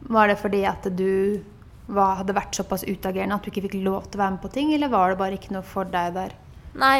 Var 0.01 0.27
det 0.27 0.37
fordi 0.39 0.63
at 0.65 0.87
du 0.97 1.43
hadde 1.91 2.33
vært 2.33 2.55
såpass 2.55 2.85
utagerende 2.87 3.35
at 3.35 3.43
du 3.43 3.51
ikke 3.51 3.67
fikk 3.67 3.83
lov 3.83 4.07
til 4.07 4.17
å 4.17 4.23
være 4.23 4.31
med 4.37 4.41
på 4.41 4.53
ting, 4.55 4.73
eller 4.73 4.87
var 4.89 5.09
det 5.11 5.17
bare 5.19 5.37
ikke 5.37 5.53
noe 5.53 5.65
for 5.67 5.83
deg 5.83 6.13
der? 6.15 6.31
Nei, 6.79 6.99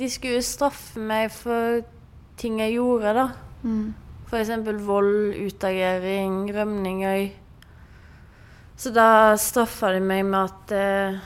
de 0.00 0.08
skulle 0.08 0.40
straffe 0.42 0.98
meg 0.98 1.30
for 1.30 1.82
ting 2.40 2.58
jeg 2.62 2.78
gjorde, 2.78 3.12
da. 3.12 3.26
For 3.62 3.68
eksempel 4.40 4.78
vold, 4.82 5.34
utagering, 5.46 6.44
rømninger. 6.54 7.30
Så 8.76 8.92
da 8.94 9.36
straffa 9.38 9.92
de 9.94 10.00
meg 10.02 10.24
med 10.26 10.38
at 10.40 10.74
eh, 10.76 11.18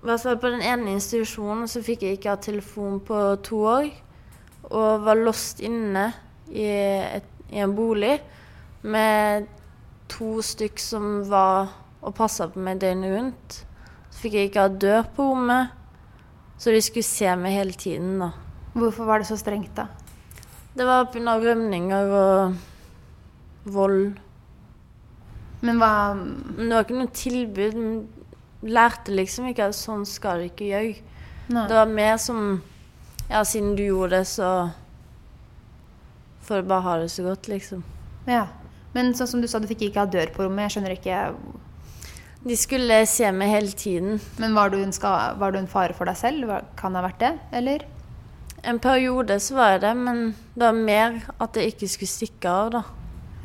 I 0.00 0.08
hvert 0.08 0.22
fall 0.24 0.38
på 0.40 0.52
den 0.54 0.64
ene 0.64 0.94
institusjonen 0.96 1.68
så 1.68 1.82
fikk 1.84 2.06
jeg 2.06 2.18
ikke 2.18 2.32
ha 2.32 2.40
telefon 2.40 2.98
på 3.04 3.18
to 3.44 3.60
år. 3.68 3.90
Og 4.70 5.04
var 5.04 5.20
låst 5.20 5.60
inne 5.64 6.08
i, 6.48 6.64
et, 6.64 7.28
i 7.52 7.60
en 7.60 7.74
bolig 7.76 8.16
med 8.82 9.46
to 10.10 10.40
stykk 10.42 10.80
som 10.80 11.10
var 11.28 11.68
og 12.00 12.16
passa 12.16 12.48
på 12.48 12.62
meg 12.64 12.80
døgnet 12.80 13.12
rundt. 13.12 13.60
Så 14.10 14.24
fikk 14.24 14.38
jeg 14.38 14.50
ikke 14.50 14.64
ha 14.64 14.72
dør 14.72 15.04
på 15.14 15.28
rommet. 15.30 15.76
Så 16.60 16.72
de 16.72 16.80
skulle 16.84 17.06
se 17.06 17.28
meg 17.40 17.56
hele 17.56 17.76
tiden, 17.76 18.18
da. 18.20 18.32
Hvorfor 18.74 19.08
var 19.08 19.20
det 19.20 19.28
så 19.30 19.36
strengt, 19.40 19.72
da? 19.76 19.86
Det 20.74 20.86
var 20.86 21.08
pga. 21.10 21.36
rømninger 21.42 22.12
og 22.14 22.54
vold. 23.64 24.18
Men 25.60 25.78
hva 25.80 26.14
Men 26.14 26.68
det 26.68 26.74
var 26.74 26.84
ikke 26.84 27.00
noe 27.00 27.14
tilbud. 27.14 27.80
Lærte 28.62 29.14
liksom 29.14 29.48
ikke 29.50 29.70
at 29.70 29.76
sånn 29.76 30.06
skal 30.06 30.40
du 30.40 30.50
ikke 30.50 30.68
gjøre. 30.68 30.94
Nei. 31.50 31.66
Det 31.66 31.76
var 31.76 31.86
mer 31.86 32.16
som 32.16 32.62
Ja, 33.30 33.44
siden 33.44 33.76
du 33.76 33.84
gjorde 33.84 34.18
det, 34.18 34.26
så 34.26 34.72
får 36.42 36.62
du 36.62 36.68
bare 36.68 36.82
ha 36.82 36.96
det 36.98 37.10
så 37.12 37.22
godt, 37.22 37.46
liksom. 37.46 37.84
Ja. 38.26 38.48
Men 38.92 39.12
sånn 39.14 39.28
som 39.30 39.40
du 39.40 39.46
sa, 39.46 39.60
du 39.62 39.68
fikk 39.70 39.84
ikke 39.86 40.02
ha 40.02 40.10
dør 40.10 40.32
på 40.34 40.42
rommet. 40.42 40.66
Jeg 40.66 40.74
skjønner 40.74 40.96
ikke 40.96 41.18
De 42.42 42.56
skulle 42.56 43.06
se 43.06 43.30
meg 43.30 43.52
hele 43.52 43.70
tiden. 43.70 44.18
Men 44.42 44.56
var 44.56 44.72
du 44.72 44.80
en, 44.80 44.92
ska, 44.92 45.34
var 45.38 45.52
du 45.52 45.60
en 45.60 45.70
fare 45.70 45.94
for 45.94 46.10
deg 46.10 46.18
selv? 46.18 46.50
Kan 46.76 46.92
det 46.92 47.02
ha 47.02 47.06
vært 47.06 47.22
det, 47.22 47.32
eller? 47.52 47.86
En 48.62 48.78
periode 48.78 49.40
så 49.40 49.54
var 49.56 49.74
jeg 49.74 49.82
det, 49.86 49.92
men 49.96 50.24
det 50.54 50.64
var 50.66 50.76
mer 50.76 51.20
at 51.40 51.56
jeg 51.56 51.72
ikke 51.72 51.88
skulle 51.88 52.12
stikke 52.12 52.50
av, 52.52 52.72
da. 52.74 52.82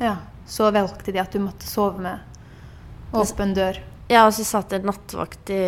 Ja. 0.02 0.16
Så 0.46 0.68
valgte 0.70 1.12
de 1.12 1.20
at 1.22 1.32
du 1.32 1.40
måtte 1.42 1.66
sove 1.66 2.02
med 2.04 3.16
åpen 3.16 3.54
dør. 3.56 3.80
Ja, 4.10 4.26
og 4.26 4.34
så 4.36 4.44
satt 4.46 4.74
jeg 4.76 4.86
nattevakt 4.86 5.50
i 5.50 5.62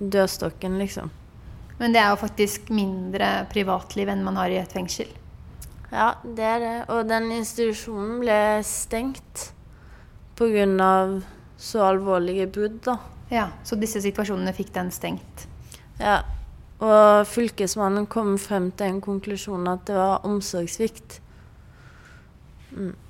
dørstokken, 0.00 0.78
liksom. 0.80 1.10
Men 1.80 1.92
det 1.92 2.00
er 2.00 2.12
jo 2.12 2.20
faktisk 2.20 2.70
mindre 2.72 3.28
privatliv 3.52 4.08
enn 4.12 4.24
man 4.24 4.38
har 4.40 4.52
i 4.52 4.60
et 4.60 4.72
fengsel. 4.72 5.10
Ja, 5.90 6.14
det 6.22 6.46
er 6.46 6.60
det. 6.62 6.74
Og 6.92 7.08
den 7.08 7.30
institusjonen 7.34 8.20
ble 8.22 8.40
stengt 8.64 9.50
pga. 10.38 11.20
så 11.60 11.82
alvorlige 11.84 12.46
brudd, 12.46 12.80
da. 12.84 12.96
Ja, 13.30 13.48
Så 13.64 13.76
disse 13.76 14.00
situasjonene 14.00 14.52
fikk 14.52 14.72
den 14.74 14.90
stengt. 14.90 15.46
Ja. 15.98 16.22
Og 16.80 17.26
fylkesmannen 17.28 18.06
kom 18.08 18.38
frem 18.40 18.70
til 18.72 18.94
en 18.94 19.00
konklusjon 19.04 19.68
at 19.68 19.84
det 19.88 19.98
var 20.00 20.24
omsorgssvikt. 20.24 21.20
Ravenna 22.72 23.09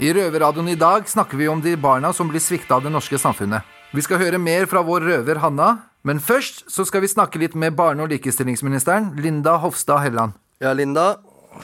I 0.00 0.08
Røverradioen 0.16 0.70
i 0.72 0.78
dag 0.78 1.04
snakker 1.08 1.36
vi 1.36 1.48
om 1.52 1.60
de 1.60 1.74
barna 1.76 2.12
som 2.16 2.30
blir 2.30 2.40
svikta 2.40 2.78
av 2.78 2.86
det 2.86 2.92
norske 2.94 3.18
samfunnet. 3.20 3.60
Vi 3.92 4.00
skal 4.00 4.22
høre 4.22 4.38
mer 4.40 4.64
fra 4.70 4.80
vår 4.86 5.04
røver 5.04 5.40
Hanna, 5.42 5.82
men 6.08 6.20
først 6.22 6.64
så 6.72 6.86
skal 6.88 7.04
vi 7.04 7.10
snakke 7.12 7.40
litt 7.42 7.54
med 7.54 7.76
barne- 7.76 8.00
og 8.02 8.08
likestillingsministeren 8.14 9.12
Linda 9.20 9.58
Hofstad 9.60 10.00
Helland. 10.00 10.32
Ja, 10.64 10.72
Linda, 10.72 11.18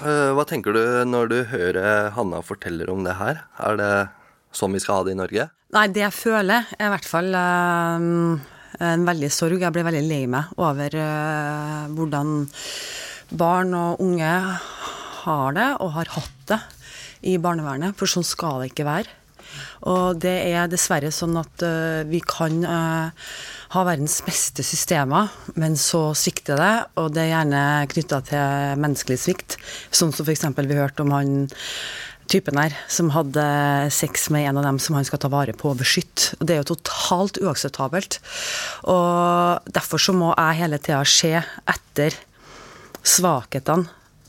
eh, 0.04 0.28
hva 0.36 0.44
tenker 0.44 0.76
du 0.76 0.82
når 1.08 1.28
du 1.32 1.38
hører 1.48 2.10
Hanna 2.12 2.42
forteller 2.44 2.92
om 2.92 3.02
det 3.06 3.16
her? 3.16 3.40
Er 3.58 3.80
det 3.80 3.92
sånn 4.52 4.76
vi 4.76 4.84
skal 4.84 5.00
ha 5.00 5.08
det 5.08 5.16
i 5.16 5.20
Norge? 5.22 5.48
Nei, 5.72 5.86
det 5.88 6.04
jeg 6.04 6.12
føler 6.12 6.68
er 6.78 6.86
i 6.86 6.92
hvert 6.92 7.08
fall 7.08 7.32
eh, 7.32 8.88
en 8.92 9.08
veldig 9.08 9.32
sorg. 9.32 9.64
Jeg 9.64 9.72
ble 9.72 9.88
veldig 9.88 10.04
lei 10.04 10.26
meg 10.28 10.52
over 10.60 10.92
eh, 10.92 11.88
hvordan 11.96 12.44
barn 13.40 13.72
og 13.74 14.04
unge 14.04 14.34
har 15.24 15.52
det, 15.56 15.70
og 15.80 15.96
har 15.96 16.12
hatt 16.14 16.44
det, 16.48 16.60
i 17.22 17.38
barnevernet. 17.42 17.96
For 17.98 18.10
sånn 18.10 18.26
skal 18.26 18.62
det 18.62 18.72
ikke 18.72 18.88
være. 18.88 19.14
Og 19.88 20.18
det 20.20 20.34
er 20.50 20.68
dessverre 20.70 21.10
sånn 21.14 21.38
at 21.40 21.64
uh, 21.64 22.02
vi 22.08 22.20
kan 22.24 22.58
uh, 22.66 23.30
ha 23.74 23.84
verdens 23.86 24.18
beste 24.26 24.64
systemer, 24.66 25.30
men 25.60 25.78
så 25.78 26.10
svikter 26.18 26.60
det, 26.60 26.74
og 27.00 27.14
det 27.14 27.24
er 27.24 27.32
gjerne 27.32 27.62
knytta 27.94 28.20
til 28.28 28.82
menneskelig 28.82 29.18
svikt. 29.22 29.56
Sånn 29.88 30.12
som 30.14 30.28
f.eks. 30.28 30.46
vi 30.58 30.78
hørte 30.78 31.06
om 31.06 31.14
han 31.16 31.34
typen 32.28 32.58
her, 32.60 32.74
som 32.92 33.12
hadde 33.14 33.42
sex 33.94 34.28
med 34.34 34.50
en 34.50 34.60
av 34.60 34.66
dem 34.66 34.78
som 34.82 34.98
han 34.98 35.06
skal 35.08 35.20
ta 35.22 35.30
vare 35.32 35.54
på 35.56 35.70
og 35.72 35.80
beskytte. 35.80 36.36
Det 36.42 36.54
er 36.54 36.60
jo 36.60 36.74
totalt 36.74 37.40
uakseptabelt. 37.40 38.18
Og 38.92 39.70
derfor 39.72 40.02
så 40.02 40.12
må 40.16 40.34
jeg 40.34 40.60
hele 40.60 40.80
tida 40.82 41.00
se 41.08 41.32
etter 41.38 42.18
svakhetene 43.06 43.88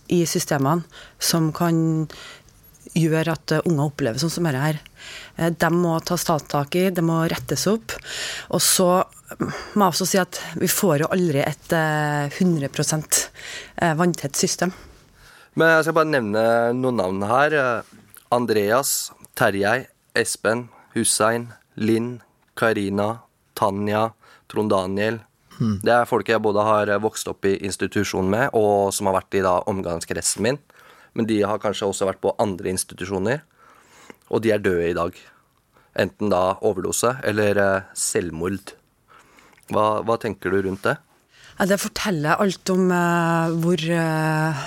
i 0.09 0.23
systemene 0.25 0.87
som 1.21 1.51
kan 1.53 2.07
gjøre 2.97 3.35
at 3.35 3.53
eh, 3.55 3.65
unger 3.69 3.89
opplever 3.91 4.21
sånn 4.21 4.33
som 4.33 4.47
dette 4.47 4.63
her. 4.63 4.79
Eh, 5.37 5.51
De 5.51 5.69
må 5.73 5.95
tas 6.05 6.25
tak 6.25 6.75
i, 6.79 6.89
det 6.89 7.03
må 7.05 7.21
rettes 7.29 7.67
opp. 7.69 7.95
Og 8.49 8.61
så 8.63 8.89
må 9.75 9.85
jeg 9.85 9.93
også 9.93 10.07
si 10.09 10.19
at 10.21 10.41
vi 10.59 10.69
får 10.71 11.05
jo 11.05 11.11
aldri 11.13 11.43
et 11.45 11.75
eh, 11.75 12.39
100 12.39 12.69
eh, 12.69 13.93
vanntett 13.99 14.35
system. 14.35 14.73
Men 15.55 15.75
jeg 15.75 15.87
skal 15.87 15.97
bare 15.97 16.13
nevne 16.13 16.43
noen 16.77 16.99
navn 17.01 17.23
her. 17.29 17.55
Andreas, 18.31 19.11
Terjei, 19.35 19.87
Espen, 20.15 20.67
Hussein, 20.93 21.49
Linn, 21.75 22.19
Karina, 22.55 23.19
Tanja, 23.57 24.11
Trond 24.47 24.71
Daniel. 24.71 25.19
Det 25.59 25.91
er 25.91 26.07
folk 26.07 26.29
jeg 26.31 26.39
både 26.39 26.63
har 26.63 26.89
vokst 27.03 27.27
opp 27.27 27.43
i 27.49 27.57
institusjon 27.67 28.29
med, 28.31 28.53
og 28.55 28.93
som 28.95 29.09
har 29.09 29.17
vært 29.17 29.35
i 29.35 29.41
da 29.43 29.57
omgangskretsen 29.67 30.45
min. 30.45 30.59
Men 31.19 31.27
de 31.27 31.41
har 31.43 31.59
kanskje 31.59 31.89
også 31.89 32.07
vært 32.07 32.21
på 32.23 32.31
andre 32.39 32.71
institusjoner. 32.71 33.41
Og 34.31 34.39
de 34.45 34.53
er 34.55 34.61
døde 34.63 34.87
i 34.87 34.95
dag. 34.95 35.17
Enten 35.99 36.31
da 36.31 36.53
overdose 36.63 37.17
eller 37.27 37.59
eh, 37.59 37.89
selvmord. 37.91 38.71
Hva, 39.73 39.99
hva 40.07 40.15
tenker 40.21 40.53
du 40.53 40.61
rundt 40.63 40.87
det? 40.87 40.95
Ja, 41.57 41.67
det 41.67 41.81
forteller 41.81 42.39
alt 42.39 42.71
om 42.71 42.87
uh, 42.87 43.51
hvor, 43.59 43.83
uh, 43.83 44.61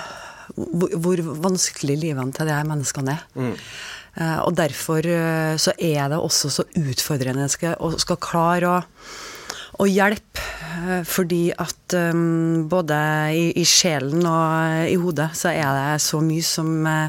hvor, 0.53 0.93
hvor 1.01 1.23
vanskelig 1.47 1.97
livene 2.03 2.35
til 2.37 2.45
de 2.45 2.53
her 2.53 2.69
menneskene 2.69 3.17
er. 3.17 3.25
Eh, 4.13 4.39
og 4.45 4.53
derfor 4.53 5.01
så 5.57 5.71
er 5.81 6.11
det 6.11 6.19
også 6.21 6.51
så 6.53 6.67
utfordrende 6.77 7.47
skal, 7.49 7.73
å 7.81 7.95
skal 7.97 8.19
klare 8.21 8.69
å, 8.69 8.75
å 9.79 9.87
hjelpe. 9.89 10.41
eh, 10.83 11.03
fordi 11.07 11.53
at 11.53 11.95
um, 11.95 12.65
både 12.69 12.97
i, 13.33 13.45
i 13.61 13.65
sjelen 13.67 14.25
og 14.27 14.89
i 14.89 14.97
hodet 14.99 15.29
så 15.37 15.53
er 15.53 15.69
det 15.77 16.01
så 16.03 16.19
mye 16.23 16.43
som 16.45 16.71
uh, 16.85 17.07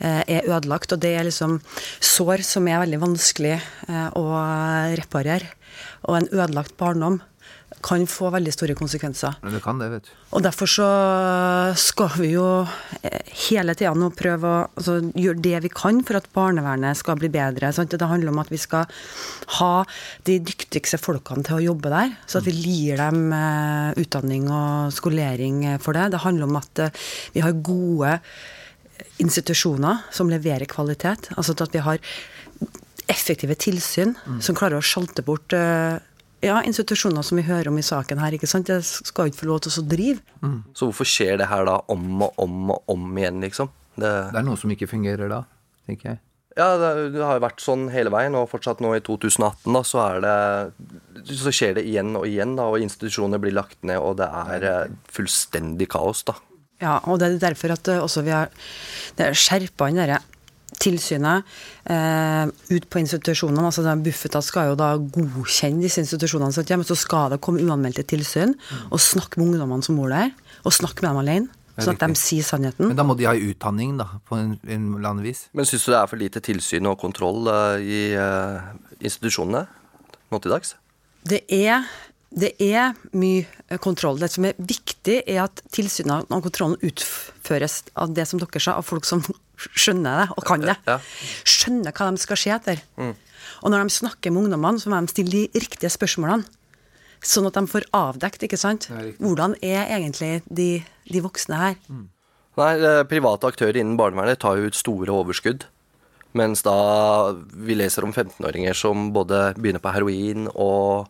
er 0.00 0.48
ødelagt. 0.48 0.94
Og 0.94 1.02
det 1.02 1.14
er 1.14 1.28
liksom 1.28 1.58
sår 2.00 2.44
som 2.46 2.68
er 2.68 2.82
veldig 2.84 3.02
vanskelig 3.02 3.58
uh, 3.90 4.08
å 4.16 4.26
reparere. 4.96 5.52
Og 6.08 6.18
en 6.18 6.30
ødelagt 6.32 6.76
barndom 6.80 7.20
kan 7.84 8.06
få 8.08 8.30
veldig 8.32 8.52
store 8.54 8.74
konsekvenser. 8.78 9.36
Men 9.44 9.56
det 9.56 9.60
kan 9.64 9.80
det, 9.80 9.90
vet 9.92 10.06
du. 10.08 10.12
Og 10.36 10.44
derfor 10.44 10.70
så 10.70 10.88
skal 11.78 12.14
vi 12.16 12.30
jo 12.32 12.46
eh, 13.02 13.32
hele 13.48 13.74
tida 13.76 13.92
nå 13.98 14.08
prøve 14.16 14.48
å 14.48 14.62
altså, 14.70 14.96
gjøre 15.12 15.42
det 15.44 15.60
vi 15.66 15.72
kan 15.74 16.00
for 16.06 16.18
at 16.18 16.30
barnevernet 16.34 16.96
skal 16.98 17.18
bli 17.20 17.30
bedre. 17.34 17.72
Sant? 17.76 17.92
Det 17.92 18.08
handler 18.10 18.32
om 18.32 18.40
at 18.42 18.52
vi 18.52 18.60
skal 18.60 18.88
ha 19.58 19.72
de 20.28 20.38
dyktigste 20.48 21.00
folkene 21.02 21.44
til 21.46 21.58
å 21.58 21.64
jobbe 21.66 21.92
der, 21.92 22.16
så 22.26 22.40
at 22.40 22.48
vi 22.48 22.56
gir 22.56 23.00
dem 23.02 23.28
eh, 23.36 24.00
utdanning 24.00 24.48
og 24.48 24.94
skolering 24.96 25.64
for 25.84 25.96
det. 25.96 26.10
Det 26.14 26.24
handler 26.24 26.48
om 26.48 26.60
at 26.62 26.86
eh, 26.86 27.04
vi 27.36 27.44
har 27.44 27.60
gode 27.64 28.16
institusjoner 29.20 30.06
som 30.14 30.30
leverer 30.32 30.70
kvalitet. 30.70 31.28
Altså 31.36 31.56
at 31.58 31.74
vi 31.74 31.84
har 31.84 32.00
effektive 33.10 33.56
tilsyn 33.60 34.14
som 34.40 34.56
klarer 34.56 34.78
å 34.78 34.86
sjalte 34.86 35.20
bort 35.26 35.52
ja, 36.44 36.58
institusjoner 36.66 37.24
som 37.26 37.40
vi 37.40 37.46
hører 37.46 37.70
om 37.70 37.78
i 37.80 37.84
saken 37.84 38.20
her. 38.22 38.36
ikke 38.36 38.48
sant? 38.50 38.68
Det 38.68 38.84
skal 38.84 39.26
jo 39.26 39.32
ikke 39.32 39.42
få 39.42 39.48
lov 39.50 39.64
til 39.64 39.80
å 39.80 39.86
drive. 39.88 40.20
Så 40.76 40.90
hvorfor 40.90 41.08
skjer 41.08 41.40
det 41.40 41.48
her 41.50 41.66
da 41.68 41.80
om 41.92 42.22
og 42.28 42.38
om 42.44 42.70
og 42.76 42.94
om 42.94 43.18
igjen, 43.18 43.40
liksom? 43.44 43.72
Det, 43.94 44.12
Det 44.32 44.40
er 44.40 44.46
noe 44.46 44.60
som 44.60 44.72
ikke 44.74 44.90
fungerer 44.90 45.30
da, 45.30 45.44
tenker 45.88 46.14
jeg. 46.14 46.22
Ja, 46.54 46.76
det, 46.78 46.90
det 47.16 47.22
har 47.24 47.38
jo 47.38 47.42
vært 47.42 47.62
sånn 47.64 47.88
hele 47.90 48.12
veien, 48.14 48.34
og 48.38 48.46
fortsatt 48.52 48.82
nå 48.82 48.92
i 48.94 49.02
2018 49.02 49.74
da, 49.74 49.80
så 49.82 50.02
er 50.04 50.20
det 50.22 51.32
Så 51.34 51.50
skjer 51.54 51.74
det 51.80 51.86
igjen 51.88 52.14
og 52.14 52.28
igjen, 52.28 52.54
da, 52.58 52.68
og 52.70 52.82
institusjoner 52.84 53.42
blir 53.42 53.56
lagt 53.56 53.80
ned, 53.82 53.98
og 53.98 54.20
det 54.20 54.28
er 54.28 54.66
eh, 54.70 54.92
fullstendig 55.10 55.88
kaos, 55.90 56.22
da. 56.28 56.36
Ja, 56.82 56.98
og 57.08 57.18
det 57.22 57.28
er 57.28 57.42
derfor 57.48 57.74
at 57.74 57.90
eh, 57.90 58.02
også 58.02 58.22
vi 58.26 58.34
har 58.34 58.52
det 59.18 59.26
er 59.30 59.38
skjerpa 59.38 59.90
inn 59.90 59.98
dette 59.98 60.20
tilsynet 60.84 61.56
eh, 61.90 62.44
ut 62.70 62.86
på 62.90 63.02
institusjonene. 63.02 63.66
altså 63.70 63.96
Bufetat 64.04 64.46
skal 64.46 64.72
jo 64.72 64.78
da 64.78 64.94
godkjenne 64.98 65.84
disse 65.84 66.04
institusjonene, 66.04 66.54
så, 66.54 66.64
men 66.76 66.86
så 66.88 66.98
skal 66.98 67.34
det 67.34 67.42
komme 67.44 67.64
uanmeldte 67.64 68.06
tilsyn 68.14 68.56
og 68.90 69.02
snakke 69.02 69.40
med 69.40 69.50
ungdommene 69.54 69.86
som 69.86 69.98
bor 69.98 70.12
der, 70.12 70.34
og 70.64 70.76
snakke 70.76 71.04
med 71.04 71.10
dem 71.12 71.22
alene. 71.24 71.60
Sånn 71.74 71.96
at 71.96 72.04
de 72.04 72.14
sier 72.18 72.46
sannheten. 72.46 72.86
Men 72.86 72.98
da 72.98 73.02
må 73.06 73.16
de 73.18 73.26
ha 73.26 73.34
utdanning, 73.34 73.96
da, 73.98 74.06
på 74.28 74.38
en, 74.38 74.52
en 74.62 74.84
eller 74.94 75.10
annen 75.10 75.26
vis. 75.26 75.48
Men 75.58 75.66
syns 75.66 75.86
du 75.86 75.90
det 75.90 75.98
er 75.98 76.10
for 76.10 76.20
lite 76.20 76.42
tilsyn 76.44 76.86
og 76.86 77.00
kontroll 77.02 77.50
uh, 77.50 77.82
i 77.82 78.14
uh, 78.14 78.62
institusjonene 79.00 79.64
nå 80.30 80.40
til 80.44 80.54
dags? 80.54 80.76
Det 81.26 81.40
er, 81.50 81.88
det 82.30 82.52
er 82.62 82.94
mye 83.16 83.42
eh, 83.66 83.80
kontroll. 83.82 84.20
Det 84.22 84.30
som 84.30 84.46
er 84.46 84.58
viktig, 84.58 85.22
er 85.26 85.40
at 85.48 85.64
tilsynet 85.74 86.30
og 86.30 86.46
kontrollen 86.46 86.78
utføres 86.84 87.80
av 87.98 88.14
det 88.14 88.28
som 88.30 88.42
dere 88.42 88.62
sa, 88.62 88.76
av 88.78 88.86
folk 88.86 89.08
som 89.08 89.24
skjønner 89.56 90.24
det 90.24 90.26
og 90.34 90.46
kan 90.48 90.64
det. 90.64 90.76
Skjønner 91.48 91.94
hva 91.94 92.10
de 92.10 92.22
skal 92.22 92.40
se 92.40 92.52
etter. 92.54 92.82
Og 93.62 93.72
når 93.72 93.84
de 93.84 93.96
snakker 93.96 94.32
med 94.32 94.44
ungdommene, 94.44 94.80
så 94.80 94.90
må 94.92 95.00
de 95.00 95.12
stille 95.12 95.44
de 95.46 95.62
riktige 95.64 95.92
spørsmålene. 95.92 96.44
Sånn 97.24 97.46
at 97.48 97.56
de 97.56 97.64
får 97.70 97.86
avdekt, 97.96 98.42
ikke 98.44 98.60
sant. 98.60 98.90
Hvordan 99.16 99.56
er 99.64 99.86
egentlig 99.96 100.42
de, 100.44 100.82
de 101.08 101.22
voksne 101.24 101.60
her? 101.60 101.78
Nei, 102.60 102.72
eh, 102.78 103.02
private 103.10 103.48
aktører 103.48 103.80
innen 103.80 103.96
barnevernet 103.98 104.42
tar 104.42 104.60
jo 104.60 104.68
ut 104.68 104.76
store 104.78 105.14
overskudd. 105.14 105.64
Mens 106.38 106.64
da 106.66 106.74
vi 107.34 107.76
leser 107.78 108.04
om 108.06 108.12
15-åringer 108.12 108.76
som 108.76 109.08
både 109.14 109.52
begynner 109.56 109.82
på 109.82 109.94
heroin, 109.94 110.48
og 110.50 111.08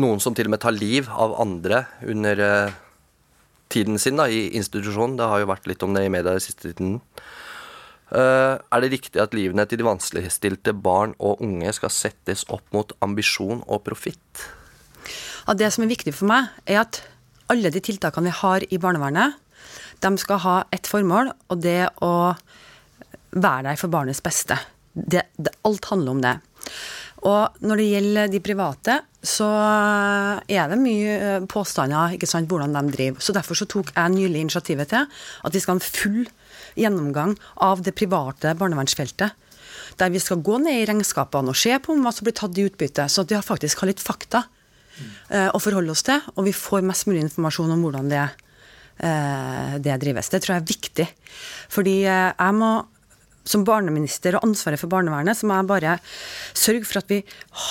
noen 0.00 0.22
som 0.24 0.34
til 0.36 0.48
og 0.48 0.54
med 0.54 0.62
tar 0.64 0.74
liv 0.74 1.08
av 1.12 1.36
andre 1.42 1.84
under 2.08 2.42
eh, 2.46 2.78
tiden 3.72 3.98
sin 4.00 4.20
da, 4.20 4.28
i 4.28 4.50
institusjon. 4.58 5.16
Det 5.18 5.28
har 5.28 5.42
jo 5.42 5.50
vært 5.50 5.68
litt 5.70 5.82
om 5.86 5.96
det 5.96 6.04
i 6.06 6.12
media 6.12 6.36
den 6.36 6.44
siste 6.44 6.70
tiden. 6.70 7.00
Uh, 8.12 8.60
er 8.60 8.84
det 8.84 8.90
riktig 8.92 9.22
at 9.22 9.32
livene 9.32 9.64
til 9.64 9.80
de 9.80 9.86
vanskeligstilte 9.86 10.74
barn 10.76 11.14
og 11.16 11.40
unge 11.44 11.72
skal 11.72 11.92
settes 11.92 12.44
opp 12.52 12.66
mot 12.76 12.92
ambisjon 13.04 13.62
og 13.64 13.80
profitt? 13.86 14.44
Ja, 15.46 15.56
det 15.56 15.72
som 15.72 15.86
er 15.86 15.92
viktig 15.94 16.12
for 16.14 16.28
meg, 16.28 16.52
er 16.68 16.84
at 16.84 17.00
alle 17.52 17.72
de 17.72 17.80
tiltakene 17.84 18.28
vi 18.28 18.36
har 18.42 18.66
i 18.68 18.80
barnevernet, 18.80 19.38
de 20.02 20.10
skal 20.18 20.42
ha 20.44 20.56
ett 20.74 20.88
formål, 20.90 21.30
og 21.48 21.62
det 21.62 21.86
å 22.04 22.12
være 23.32 23.70
der 23.70 23.80
for 23.80 23.92
barnets 23.92 24.22
beste. 24.24 24.58
Det, 24.92 25.24
det, 25.38 25.54
alt 25.64 25.88
handler 25.88 26.12
om 26.12 26.22
det. 26.22 26.34
Og 27.28 27.62
når 27.62 27.78
det 27.78 27.88
gjelder 27.88 28.30
de 28.32 28.40
private, 28.42 28.98
så 29.22 29.46
er 30.50 30.70
det 30.72 30.78
mye 30.82 31.12
eh, 31.14 31.44
påstander 31.50 32.16
ikke 32.16 32.26
sant, 32.26 32.48
hvordan 32.50 32.74
de 32.74 32.94
driver. 32.96 33.22
Så 33.22 33.34
derfor 33.36 33.58
så 33.58 33.68
tok 33.70 33.92
jeg 33.94 34.14
nylig 34.16 34.42
initiativet 34.42 34.90
til 34.90 35.06
at 35.06 35.54
vi 35.54 35.62
skal 35.62 35.76
ha 35.76 35.78
en 35.78 35.86
full 35.86 36.24
gjennomgang 36.78 37.36
av 37.62 37.84
det 37.86 37.94
private 37.94 38.56
barnevernsfeltet. 38.58 39.38
Der 40.00 40.10
vi 40.10 40.22
skal 40.22 40.42
gå 40.42 40.58
ned 40.64 40.80
i 40.80 40.86
regnskapene 40.88 41.52
og 41.52 41.58
se 41.58 41.76
på 41.84 41.94
hva 42.00 42.10
som 42.14 42.26
blir 42.26 42.34
tatt 42.34 42.58
i 42.58 42.66
utbytte, 42.66 43.06
Så 43.08 43.22
at 43.22 43.30
vi 43.30 43.38
faktisk 43.38 43.82
har 43.82 43.92
litt 43.92 44.02
fakta 44.02 44.46
eh, 45.30 45.50
å 45.52 45.62
forholde 45.62 45.94
oss 45.94 46.02
til, 46.02 46.18
og 46.34 46.48
vi 46.48 46.56
får 46.56 46.82
mest 46.82 47.06
mulig 47.06 47.22
informasjon 47.28 47.70
om 47.70 47.84
hvordan 47.86 48.10
det, 48.10 48.24
eh, 48.98 49.78
det 49.78 50.00
drives. 50.02 50.28
Det 50.32 50.42
tror 50.42 50.56
jeg 50.56 50.62
er 50.62 50.72
viktig. 50.74 51.08
Fordi 51.70 52.00
jeg 52.02 52.58
må 52.58 52.80
som 53.44 53.64
barneminister 53.66 54.36
og 54.38 54.46
ansvaret 54.46 54.80
for 54.80 54.92
barnevernet, 54.92 55.36
så 55.38 55.48
må 55.48 55.58
jeg 55.58 55.70
bare 55.70 55.96
sørge 56.54 56.86
for 56.88 57.02
at 57.02 57.10
vi 57.10 57.22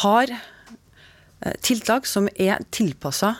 har 0.01 0.34
eh, 0.36 1.56
tiltak 1.63 2.10
som 2.10 2.30
er 2.36 2.63
tilpassa 2.72 3.38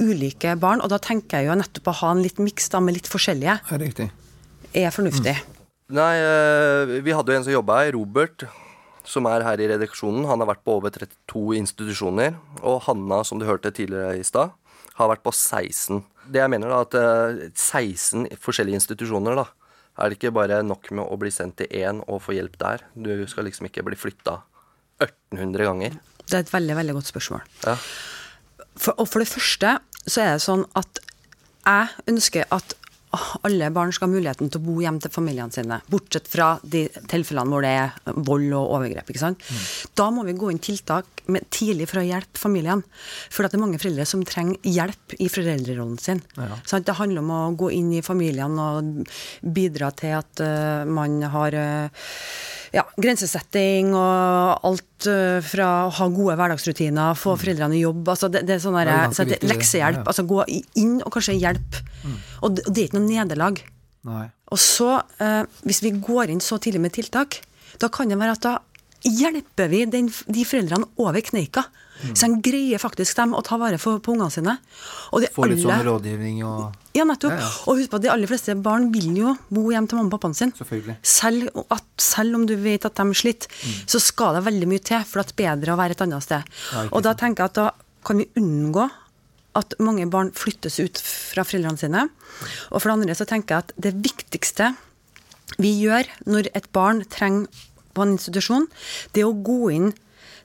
ulike 0.00 0.54
barn. 0.56 0.80
Og 0.80 0.88
da 0.88 0.96
tenker 0.96 1.42
jeg 1.42 1.50
jo 1.50 1.56
nettopp 1.60 1.90
å 1.92 1.98
ha 1.98 2.12
en 2.14 2.22
litt 2.24 2.38
miks 2.40 2.70
med 2.80 2.96
litt 2.96 3.10
forskjellige, 3.10 3.58
Er 3.68 3.78
riktig. 3.78 4.10
er 4.72 4.88
fornuftig. 4.90 5.36
Nei, 5.92 6.14
eh, 6.16 7.00
vi 7.04 7.12
hadde 7.12 7.32
jo 7.32 7.36
en 7.36 7.44
som 7.44 7.52
jobba 7.52 7.82
her, 7.82 7.92
Robert, 7.92 8.46
som 9.04 9.26
er 9.26 9.42
her 9.44 9.60
i 9.60 9.68
redaksjonen. 9.68 10.24
Han 10.26 10.40
har 10.40 10.48
vært 10.54 10.64
på 10.64 10.78
over 10.78 10.90
32 10.94 11.58
institusjoner. 11.58 12.36
Og 12.62 12.80
Hanna, 12.86 13.22
som 13.24 13.38
du 13.38 13.44
hørte 13.44 13.72
tidligere 13.74 14.16
i 14.18 14.24
stad, 14.24 14.54
har 14.96 15.10
vært 15.10 15.22
på 15.22 15.34
16. 15.34 16.02
Det 16.32 16.40
jeg 16.40 16.48
mener 16.48 16.70
da, 16.72 16.80
at 16.86 16.94
eh, 16.96 17.50
16 17.52 18.30
forskjellige 18.40 18.78
institusjoner, 18.80 19.36
da, 19.36 19.46
er 19.98 20.08
det 20.08 20.18
ikke 20.18 20.32
bare 20.34 20.62
nok 20.64 20.88
med 20.96 21.04
å 21.04 21.18
bli 21.20 21.30
sendt 21.34 21.58
til 21.60 21.68
én 21.82 22.00
og 22.06 22.22
få 22.24 22.36
hjelp 22.36 22.56
der. 22.60 22.84
Du 22.94 23.12
skal 23.28 23.46
liksom 23.48 23.68
ikke 23.68 23.84
bli 23.86 23.98
flytta 23.98 24.38
1800 25.02 25.68
ganger. 25.68 25.98
Det 26.24 26.38
er 26.38 26.44
et 26.46 26.52
veldig, 26.52 26.76
veldig 26.78 26.94
godt 26.96 27.10
spørsmål. 27.10 27.42
Ja. 27.66 27.76
For, 28.72 28.96
og 28.96 29.08
for 29.10 29.20
det 29.20 29.28
første 29.28 29.76
så 30.06 30.22
er 30.22 30.30
det 30.36 30.44
sånn 30.44 30.64
at 30.78 31.02
jeg 31.62 32.08
ønsker 32.10 32.48
at 32.54 32.74
alle 33.46 33.68
barn 33.74 33.92
skal 33.92 34.08
ha 34.08 34.14
muligheten 34.14 34.50
til 34.50 34.60
å 34.60 34.64
bo 34.64 34.78
hjem 34.82 34.98
til 35.02 35.12
familiene 35.12 35.52
sine, 35.52 35.80
bortsett 35.92 36.28
fra 36.30 36.54
de 36.62 36.86
tilfellene 37.10 37.52
hvor 37.52 37.64
det 37.64 37.72
er 37.76 38.14
vold 38.28 38.48
og 38.56 38.76
overgrep. 38.78 39.10
ikke 39.12 39.22
sant? 39.22 39.44
Da 39.98 40.08
må 40.14 40.24
vi 40.28 40.36
gå 40.38 40.50
inn 40.52 40.62
tiltak 40.62 41.24
med, 41.32 41.44
tidlig 41.52 41.90
for 41.90 42.00
å 42.00 42.06
hjelpe 42.06 42.40
familiene. 42.40 42.86
For 43.32 43.44
at 43.44 43.52
det 43.52 43.60
er 43.60 43.64
mange 43.64 43.80
foreldre 43.82 44.06
som 44.08 44.24
trenger 44.26 44.56
hjelp 44.64 45.16
i 45.20 45.28
foreldrerollen 45.32 46.00
sin. 46.00 46.22
Sant? 46.64 46.88
Det 46.88 46.96
handler 46.98 47.24
om 47.24 47.34
å 47.36 47.42
gå 47.58 47.72
inn 47.76 47.92
i 47.96 48.04
familiene 48.04 48.68
og 48.78 49.12
bidra 49.42 49.92
til 49.96 50.16
at 50.18 50.42
uh, 50.42 50.88
man 50.88 51.20
har 51.32 51.56
eh, 51.58 52.08
ja, 52.72 52.84
grensesetting 52.96 53.92
og 53.92 54.64
alt 54.68 55.06
eh, 55.10 55.40
fra 55.44 55.68
å 55.86 55.92
ha 55.98 56.08
gode 56.08 56.36
hverdagsrutiner, 56.40 57.14
få 57.18 57.34
foreldrene 57.40 57.76
i 57.76 57.82
jobb. 57.84 58.08
altså 58.14 58.30
Det, 58.32 58.44
det 58.48 58.56
er 58.56 58.62
sånn 58.64 58.78
der, 58.78 58.90
Mm. 58.92 59.12
Er 59.12 59.16
så 59.16 59.26
leksehjelp. 59.52 60.00
Ja, 60.00 60.08
altså 60.08 60.24
Gå 60.28 60.44
inn 60.80 60.98
og 61.04 61.12
kanskje 61.12 61.36
hjelpe. 61.36 61.82
Og, 62.42 62.56
det, 62.56 62.66
og 62.66 62.72
det 62.74 62.82
er 62.82 62.88
ikke 62.88 62.98
noe 63.00 63.08
nederlag. 63.10 63.62
Og 64.52 64.58
så, 64.60 65.02
eh, 65.22 65.44
hvis 65.68 65.82
vi 65.84 65.92
går 65.96 66.32
inn 66.32 66.40
så 66.44 66.58
tidlig 66.58 66.80
med 66.80 66.92
tiltak, 66.96 67.40
da 67.80 67.88
kan 67.88 68.08
det 68.08 68.18
være 68.20 68.36
at 68.36 68.42
da 68.44 68.58
hjelper 69.04 69.70
vi 69.72 69.84
den, 69.90 70.10
de 70.10 70.44
foreldrene 70.46 70.88
over 71.00 71.24
kneika. 71.24 71.66
Mm. 72.02 72.14
Så 72.18 72.26
de 72.26 72.38
greier 72.42 72.80
faktisk 72.82 73.16
dem 73.18 73.34
å 73.38 73.42
ta 73.46 73.56
vare 73.60 73.78
på, 73.78 73.94
på 74.02 74.14
ungene 74.14 74.32
sine. 74.34 74.56
Og 75.14 75.22
de 75.22 75.30
Få 75.34 75.46
litt 75.46 75.62
sånn 75.62 75.84
rådgivning 75.86 76.40
og 76.46 76.96
ja, 76.96 77.06
nettopp. 77.08 77.36
Ja, 77.36 77.44
ja. 77.44 77.50
Og 77.70 77.78
husk 77.78 77.92
på 77.92 78.00
at 78.00 78.06
de 78.06 78.10
aller 78.12 78.30
fleste 78.30 78.56
barn 78.58 78.88
vil 78.94 79.12
jo 79.20 79.36
bo 79.52 79.68
hjem 79.70 79.86
til 79.90 80.00
mamma 80.00 80.10
og 80.10 80.16
pappaen 80.16 80.36
sin. 80.36 80.52
Selv, 81.06 81.52
at, 81.72 81.86
selv 82.02 82.40
om 82.40 82.46
du 82.48 82.56
vet 82.60 82.88
at 82.88 82.98
de 82.98 83.18
sliter, 83.18 83.52
så 83.86 84.02
skal 84.02 84.38
det 84.38 84.46
veldig 84.48 84.70
mye 84.72 84.82
til 84.92 85.06
for 85.08 85.22
at 85.22 85.30
det 85.30 85.46
er 85.46 85.54
bedre 85.54 85.76
å 85.76 85.80
være 85.80 85.96
et 85.96 86.04
annet 86.04 86.26
sted. 86.26 86.52
Ja, 86.72 86.88
og 86.90 87.06
da 87.06 87.14
tenker 87.18 87.44
jeg 87.44 87.54
at 87.54 87.60
da 87.60 87.70
kan 88.06 88.18
vi 88.18 88.26
unngå 88.40 88.88
at 89.58 89.76
mange 89.84 90.06
barn 90.10 90.32
flyttes 90.34 90.78
ut 90.80 90.98
fra 90.98 91.44
foreldrene 91.46 91.78
sine. 91.78 92.06
Og 92.72 92.80
for 92.80 92.88
det 92.88 92.96
andre 92.96 93.16
så 93.18 93.28
tenker 93.28 93.54
jeg 93.54 93.66
at 93.66 93.74
det 93.86 93.94
viktigste 94.00 94.72
vi 95.60 95.74
gjør 95.82 96.08
når 96.26 96.48
et 96.56 96.68
barn 96.72 97.04
trenger 97.12 97.68
på 97.94 98.04
en 98.04 98.16
institusjon, 98.16 98.68
det 99.16 99.26
å 99.26 99.36
gå 99.36 99.60
inn 99.74 99.92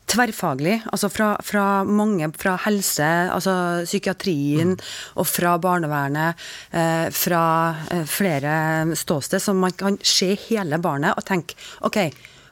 tverrfaglig, 0.08 0.78
altså 0.88 1.10
fra, 1.12 1.34
fra 1.44 1.66
mange 1.84 2.30
fra 2.40 2.56
helse, 2.64 3.08
altså 3.34 3.84
psykiatrien 3.84 4.76
og 5.20 5.28
fra 5.28 5.58
barnevernet, 5.60 6.48
eh, 6.72 7.08
fra 7.12 7.44
eh, 7.92 8.06
flere 8.08 8.96
ståsted, 8.96 9.44
så 9.44 9.56
man 9.58 9.76
kan 9.76 10.00
se 10.00 10.32
hele 10.48 10.80
barnet 10.84 11.18
og 11.18 11.28
tenke 11.28 11.60
OK, 11.88 12.00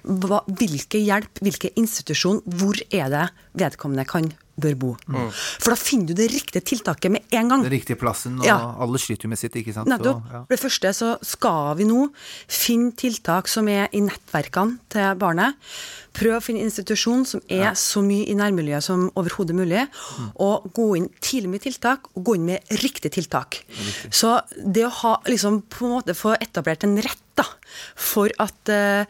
hva, 0.06 0.42
hvilke 0.48 1.02
hjelp, 1.02 1.42
hvilken 1.42 1.76
institusjon, 1.82 2.42
hvor 2.46 2.78
er 2.94 3.10
det 3.14 3.28
vedkommende 3.58 4.08
kan 4.10 4.32
bør 4.56 4.76
bo? 4.80 4.90
For 5.60 5.74
da 5.74 5.76
finner 5.76 6.08
du 6.14 6.14
det 6.16 6.30
riktige 6.32 6.64
tiltaket 6.64 7.12
med 7.12 7.26
en 7.36 7.50
gang. 7.52 7.64
den 7.66 7.74
riktige 7.74 7.98
plassen, 8.00 8.38
og 8.40 8.46
Ja. 8.46 8.76
alle 8.80 8.98
sliter 8.98 9.24
jo 9.28 9.30
med 9.30 9.38
sitt, 9.38 9.52
ikke 9.54 9.74
sant? 9.74 9.88
Nettopp. 9.90 10.22
Så, 10.24 10.32
ja. 10.32 10.40
For 10.46 10.56
det 10.56 10.60
første 10.62 10.94
så 10.96 11.10
skal 11.22 11.76
vi 11.76 11.84
nå 11.84 12.10
finne 12.48 12.94
tiltak 12.96 13.50
som 13.52 13.68
er 13.68 13.90
i 13.92 14.00
nettverkene 14.00 14.80
til 14.90 15.16
barnet. 15.20 15.56
Prøve 16.14 16.38
å 16.40 16.44
finne 16.46 16.64
institusjon 16.64 17.26
som 17.28 17.42
er 17.50 17.74
så 17.76 18.00
mye 18.02 18.30
i 18.30 18.34
nærmiljøet 18.34 18.84
som 18.84 19.12
overhodet 19.18 19.56
mulig. 19.56 19.90
Og 20.40 20.72
gå 20.74 20.96
inn 21.02 21.10
tidlig 21.20 21.50
med 21.50 21.62
tiltak, 21.62 22.08
og 22.16 22.24
gå 22.24 22.36
inn 22.36 22.46
med 22.46 22.62
riktig 22.80 23.12
tiltak. 23.12 23.60
Så 24.10 24.40
det 24.56 24.86
å 24.86 24.90
ha 25.04 25.18
liksom 25.26 25.64
på 25.68 25.84
en 25.84 25.92
måte 26.00 26.16
få 26.16 26.38
etablert 26.40 26.86
en 26.86 26.96
rett 26.96 27.20
da, 27.36 27.46
for 28.00 28.32
at 28.42 28.72
uh, 28.72 29.04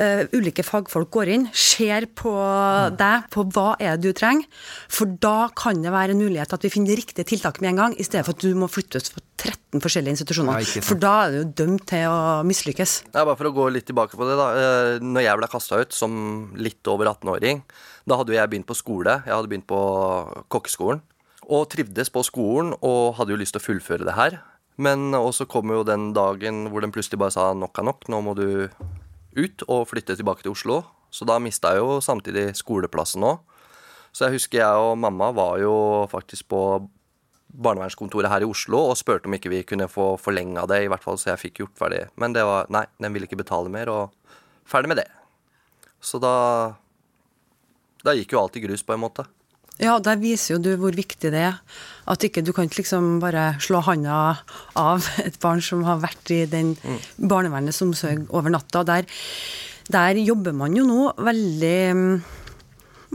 uh, 0.00 0.22
ulike 0.34 0.64
fagfolk 0.66 1.10
går 1.14 1.32
inn, 1.34 1.46
ser 1.54 2.08
på 2.18 2.32
deg, 2.98 3.28
på 3.34 3.46
hva 3.54 3.70
er 3.78 3.96
det 3.96 4.10
du 4.10 4.18
trenger, 4.18 4.48
for 4.90 5.10
da 5.22 5.48
kan 5.58 5.82
det 5.84 5.94
være 5.94 6.16
en 6.16 6.22
mulighet 6.24 6.54
at 6.54 6.66
vi 6.66 6.72
finner 6.74 6.98
riktige 6.98 7.26
tiltak 7.28 7.62
med 7.62 7.72
en 7.74 7.82
gang, 7.82 7.96
i 7.98 8.06
stedet 8.06 8.26
for 8.26 8.36
at 8.36 8.44
du 8.44 8.54
må 8.58 8.70
flyttes 8.70 9.12
på 9.14 9.22
13 9.38 9.82
forskjellige 9.84 10.16
institusjoner. 10.16 10.62
Ja, 10.62 10.82
for 10.84 11.00
da 11.00 11.12
er 11.24 11.34
du 11.34 11.38
jo 11.40 11.46
dømt 11.62 11.86
til 11.90 12.08
å 12.10 12.42
mislykkes. 12.46 12.94
Ja, 13.12 13.22
bare 13.22 13.36
for 13.38 13.50
å 13.50 13.54
gå 13.54 13.68
litt 13.72 13.86
tilbake 13.88 14.18
på 14.18 14.26
det, 14.28 14.36
da. 14.38 14.48
Eh, 14.58 15.04
Når 15.04 15.24
jeg 15.24 15.40
ble 15.40 15.50
kasta 15.52 15.80
ut 15.82 15.94
som 15.94 16.12
litt 16.58 16.90
over 16.90 17.12
18-åring, 17.12 17.62
da 18.08 18.18
hadde 18.18 18.34
jeg 18.34 18.50
begynt 18.50 18.68
på 18.68 18.76
skole. 18.78 19.20
Jeg 19.26 19.34
hadde 19.34 19.50
begynt 19.50 19.68
på 19.70 19.80
kokkeskolen. 20.52 21.02
Og 21.48 21.68
trivdes 21.72 22.10
på 22.12 22.24
skolen 22.26 22.74
og 22.84 23.16
hadde 23.16 23.32
jo 23.32 23.40
lyst 23.40 23.54
til 23.56 23.62
å 23.62 23.66
fullføre 23.68 24.08
det 24.08 24.16
her. 24.18 24.40
Men 24.78 25.10
også 25.16 25.48
kom 25.50 25.72
jo 25.74 25.82
den 25.86 26.12
dagen 26.14 26.68
hvor 26.70 26.84
den 26.84 26.94
plutselig 26.94 27.18
bare 27.18 27.34
sa 27.34 27.50
nok 27.56 27.80
er 27.80 27.88
nok, 27.88 28.06
nå 28.08 28.20
må 28.22 28.34
du 28.38 28.68
ut 29.38 29.64
og 29.66 29.88
flytte 29.90 30.16
tilbake 30.18 30.44
til 30.44 30.54
Oslo. 30.54 30.82
Så 31.10 31.26
da 31.26 31.38
mista 31.42 31.72
jeg 31.74 31.82
jo 31.82 31.98
samtidig 32.04 32.52
skoleplassen 32.58 33.24
òg. 33.26 33.40
Så 34.12 34.26
jeg 34.26 34.38
husker 34.38 34.62
jeg 34.62 34.84
og 34.84 34.98
mamma 35.00 35.30
var 35.36 35.58
jo 35.62 35.74
faktisk 36.10 36.48
på 36.52 36.62
barnevernskontoret 37.48 38.30
her 38.30 38.44
i 38.44 38.48
Oslo 38.48 38.80
og 38.90 38.98
spurte 39.00 39.28
om 39.28 39.36
ikke 39.36 39.50
vi 39.52 39.62
kunne 39.66 39.88
få 39.90 40.12
forlenga 40.20 40.66
det, 40.68 40.82
i 40.84 40.90
hvert 40.90 41.04
fall 41.04 41.18
så 41.20 41.32
jeg 41.32 41.42
fikk 41.46 41.62
gjort 41.62 41.78
ferdig. 41.80 42.02
Men 42.20 42.36
det 42.36 42.44
var 42.46 42.68
nei, 42.72 42.84
den 43.00 43.14
ville 43.14 43.28
ikke 43.28 43.40
betale 43.40 43.72
mer, 43.72 43.90
og 43.90 44.36
ferdig 44.68 44.92
med 44.92 45.02
det. 45.02 45.08
Så 46.00 46.20
da 46.22 46.76
Da 48.06 48.12
gikk 48.14 48.30
jo 48.30 48.38
alt 48.38 48.54
i 48.56 48.60
grus, 48.62 48.84
på 48.86 48.94
en 48.94 49.00
måte. 49.02 49.24
Ja, 49.78 49.98
der 50.02 50.16
viser 50.18 50.56
jo 50.56 50.58
du 50.64 50.72
hvor 50.80 50.94
viktig 50.96 51.30
det 51.30 51.42
er. 51.52 51.60
At 52.10 52.24
ikke, 52.26 52.42
du 52.42 52.50
kan 52.56 52.66
ikke 52.66 52.80
liksom 52.82 53.20
bare 53.22 53.52
slå 53.62 53.78
handa 53.86 54.38
av 54.74 55.06
et 55.22 55.38
barn 55.42 55.62
som 55.62 55.84
har 55.86 56.00
vært 56.02 56.32
i 56.34 56.42
den 56.50 56.72
barnevernets 57.20 57.82
omsorg 57.84 58.26
over 58.34 58.50
natta. 58.50 58.82
Der, 58.88 59.06
der 59.92 60.18
jobber 60.24 60.56
man 60.56 60.74
jo 60.74 60.86
nå 60.88 61.12
veldig, 61.22 61.76
mm, 61.94 62.14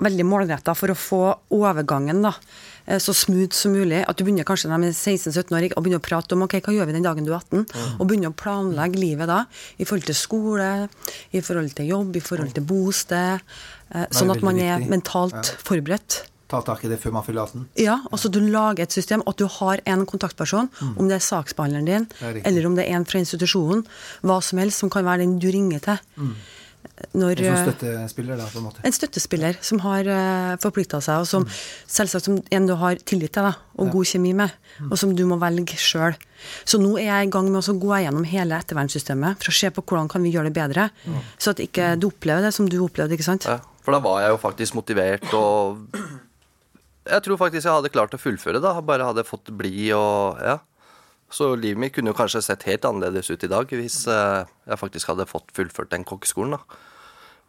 veldig 0.08 0.26
målretta 0.30 0.74
for 0.78 0.94
å 0.94 0.98
få 0.98 1.20
overgangen 1.54 2.24
da, 2.26 2.32
eh, 2.88 2.98
så 3.04 3.12
smooth 3.18 3.52
som 3.58 3.76
mulig. 3.76 4.00
At 4.08 4.18
du 4.18 4.24
begynner 4.24 4.48
kanskje 4.48 4.72
når 4.72 4.86
de 4.88 4.92
er 4.94 4.98
16-17 4.98 5.58
år 5.60 5.68
og 5.76 5.84
begynner 5.84 6.00
å 6.02 6.06
prate 6.08 6.38
om 6.38 6.46
ok, 6.48 6.56
hva 6.66 6.74
gjør 6.78 6.90
vi 6.90 6.96
den 6.96 7.06
dagen 7.10 7.28
du 7.28 7.34
er 7.34 7.42
18, 7.44 7.66
og 8.00 8.08
begynner 8.08 8.32
å 8.32 8.38
planlegge 8.40 9.02
livet 9.04 9.28
da, 9.30 9.44
i 9.78 9.86
forhold 9.90 10.08
til 10.08 10.16
skole, 10.18 10.70
i 11.36 11.42
forhold 11.44 11.76
til 11.76 11.92
jobb, 11.92 12.16
i 12.16 12.24
forhold 12.24 12.56
til 12.56 12.64
bosted. 12.72 13.42
eh, 13.94 14.06
Sånn 14.16 14.32
at 14.32 14.42
man 14.46 14.60
er 14.64 14.80
mentalt 14.90 15.58
forberedt. 15.68 16.24
Ta 16.54 16.62
tak 16.62 16.84
i 16.86 16.92
det 16.92 17.00
før 17.02 17.16
man 17.18 17.26
fyller 17.26 17.48
18. 17.48 17.68
Ja, 17.82 17.98
altså 18.14 18.30
du 18.30 18.40
lager 18.44 18.86
et 18.86 18.94
system, 18.94 19.24
at 19.30 19.40
du 19.42 19.48
har 19.50 19.82
en 19.90 20.06
kontaktperson, 20.10 20.70
om 20.94 21.08
det 21.10 21.18
er 21.18 21.24
saksbehandleren 21.26 21.88
din, 21.90 22.10
er 22.22 22.44
eller 22.46 22.68
om 22.70 22.76
det 22.78 22.86
er 22.86 23.00
en 23.00 23.08
fra 23.10 23.22
institusjonen, 23.24 23.82
hva 24.22 24.38
som 24.46 24.62
helst, 24.62 24.84
som 24.84 24.92
kan 24.94 25.08
være 25.08 25.26
den 25.26 25.40
du 25.42 25.50
ringer 25.54 25.82
til. 25.82 26.04
Når, 27.16 27.40
En 27.40 27.56
sånn 27.56 27.56
eh, 27.56 27.64
støttespiller, 27.64 28.38
da, 28.38 28.46
på 28.52 28.60
en 28.60 28.66
måte. 28.68 28.82
en 28.86 28.94
støttespiller 28.94 29.58
som 29.66 29.80
har 29.86 30.06
uh, 30.06 30.54
forplikta 30.62 31.00
seg, 31.02 31.24
og 31.24 31.30
som 31.30 31.46
selvsagt 31.90 32.28
som 32.28 32.38
en 32.44 32.68
du 32.70 32.76
har 32.80 33.00
tillit 33.08 33.34
til 33.34 33.48
da, 33.48 33.54
og 33.80 33.90
god 33.96 34.10
kjemi 34.12 34.34
med, 34.38 34.52
og 34.90 34.94
som 35.00 35.14
du 35.16 35.24
må 35.26 35.40
velge 35.42 35.80
sjøl. 35.80 36.18
Så 36.68 36.78
nå 36.84 36.92
er 37.00 37.08
jeg 37.08 37.30
i 37.30 37.32
gang 37.34 37.50
med 37.50 37.64
å 37.64 37.78
gå 37.80 38.02
gjennom 38.04 38.28
hele 38.28 38.60
ettervernssystemet 38.60 39.40
for 39.42 39.56
å 39.56 39.58
se 39.58 39.72
på 39.74 39.86
hvordan 39.88 40.12
kan 40.12 40.28
vi 40.28 40.36
gjøre 40.36 40.52
det 40.52 40.58
bedre, 40.60 40.90
så 41.40 41.56
at 41.56 41.64
ikke 41.64 41.96
du 41.98 42.12
opplever 42.12 42.46
det 42.46 42.54
som 42.56 42.68
du 42.70 42.78
opplevde, 42.84 43.16
ikke 43.18 43.32
sant? 43.32 43.48
Ja, 43.50 43.62
for 43.84 43.96
da 43.96 44.04
var 44.04 44.22
jeg 44.24 44.36
jo 44.36 44.44
faktisk 44.44 44.78
motivert 44.78 45.34
og 45.40 45.88
Jeg 47.04 47.24
tror 47.26 47.40
faktisk 47.40 47.68
jeg 47.68 47.76
hadde 47.76 47.92
klart 47.92 48.14
å 48.16 48.22
fullføre, 48.22 48.62
da. 48.64 48.78
Bare 48.86 49.10
hadde 49.10 49.26
fått 49.28 49.52
bli 49.56 49.90
og 49.96 50.40
Ja. 50.44 50.60
Så 51.34 51.56
livet 51.58 51.80
mitt 51.82 51.94
kunne 51.96 52.12
jo 52.12 52.18
kanskje 52.18 52.44
sett 52.46 52.62
helt 52.70 52.84
annerledes 52.86 53.32
ut 53.34 53.42
i 53.42 53.50
dag 53.50 53.66
hvis 53.66 54.04
eh, 54.06 54.46
jeg 54.70 54.78
faktisk 54.78 55.10
hadde 55.10 55.26
fått 55.26 55.50
fullført 55.58 55.90
den 55.90 56.04
kokkeskolen, 56.06 56.60
da. 56.60 56.78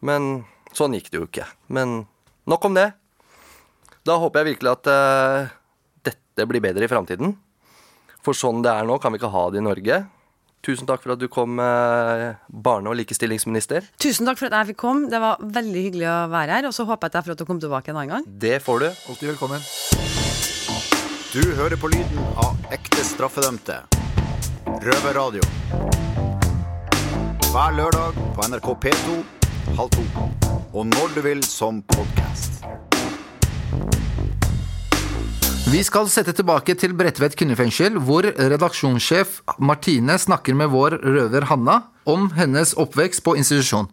Men 0.00 0.46
sånn 0.72 0.96
gikk 0.96 1.10
det 1.12 1.20
jo 1.20 1.26
ikke. 1.28 1.44
Men 1.68 2.06
nok 2.48 2.64
om 2.64 2.78
det. 2.78 2.86
Da 4.08 4.16
håper 4.22 4.40
jeg 4.40 4.54
virkelig 4.54 4.72
at 4.72 4.88
eh, 4.88 5.52
dette 6.08 6.48
blir 6.48 6.64
bedre 6.64 6.88
i 6.88 6.88
framtiden. 6.88 7.36
For 8.24 8.32
sånn 8.32 8.64
det 8.64 8.72
er 8.72 8.88
nå, 8.88 8.96
kan 9.02 9.12
vi 9.12 9.20
ikke 9.20 9.32
ha 9.36 9.44
det 9.52 9.60
i 9.60 9.66
Norge. 9.68 10.00
Tusen 10.64 10.88
takk 10.88 11.02
for 11.04 11.12
at 11.12 11.20
du 11.20 11.28
kom, 11.28 11.58
eh, 11.60 12.34
barne- 12.48 12.88
og 12.88 12.96
likestillingsminister. 12.96 13.84
Tusen 14.00 14.24
takk 14.24 14.38
for 14.38 14.46
at 14.46 14.52
jeg 14.52 14.74
fikk 14.74 14.80
komme, 14.80 15.10
det 15.10 15.20
var 15.20 15.36
veldig 15.38 15.82
hyggelig 15.84 16.08
å 16.08 16.30
være 16.32 16.48
her, 16.56 16.66
og 16.66 16.72
så 16.72 16.86
håper 16.88 17.04
jeg 17.04 17.10
at 17.10 17.14
jeg 17.14 17.24
får 17.24 17.28
lov 17.28 17.36
til 17.36 17.46
å 17.46 17.50
komme 17.50 17.60
tilbake 17.60 17.88
en 17.88 17.96
annen 17.96 18.08
gang. 18.08 18.24
Det 18.38 18.62
får 18.62 18.78
du. 18.80 18.86
Alltid 19.08 19.28
velkommen. 19.36 19.60
Du 21.34 21.42
hører 21.54 21.76
på 21.76 21.90
lyden 21.90 22.18
av 22.36 22.56
ekte 22.72 23.04
straffedømte. 23.04 23.82
Røverradio. 24.80 25.42
Hver 27.52 27.72
lørdag 27.76 28.14
på 28.34 28.48
NRK 28.48 28.74
P2 28.80 29.24
halv 29.76 29.90
to. 29.90 30.02
Og 30.72 30.86
når 30.86 31.14
du 31.14 31.20
vil 31.22 31.42
som 31.42 31.82
podkast. 31.82 32.43
Vi 35.72 35.80
skal 35.82 36.08
sette 36.12 36.34
tilbake 36.36 36.74
til 36.78 36.92
Bredtvet 36.96 37.34
kvinnefengsel, 37.40 37.96
hvor 38.04 38.26
redaksjonssjef 38.36 39.40
Martine 39.64 40.18
snakker 40.20 40.56
med 40.58 40.68
vår 40.74 40.98
røver 41.00 41.46
Hanna 41.48 41.78
om 42.04 42.28
hennes 42.36 42.74
oppvekst 42.76 43.24
på 43.24 43.36
institusjon. 43.40 43.88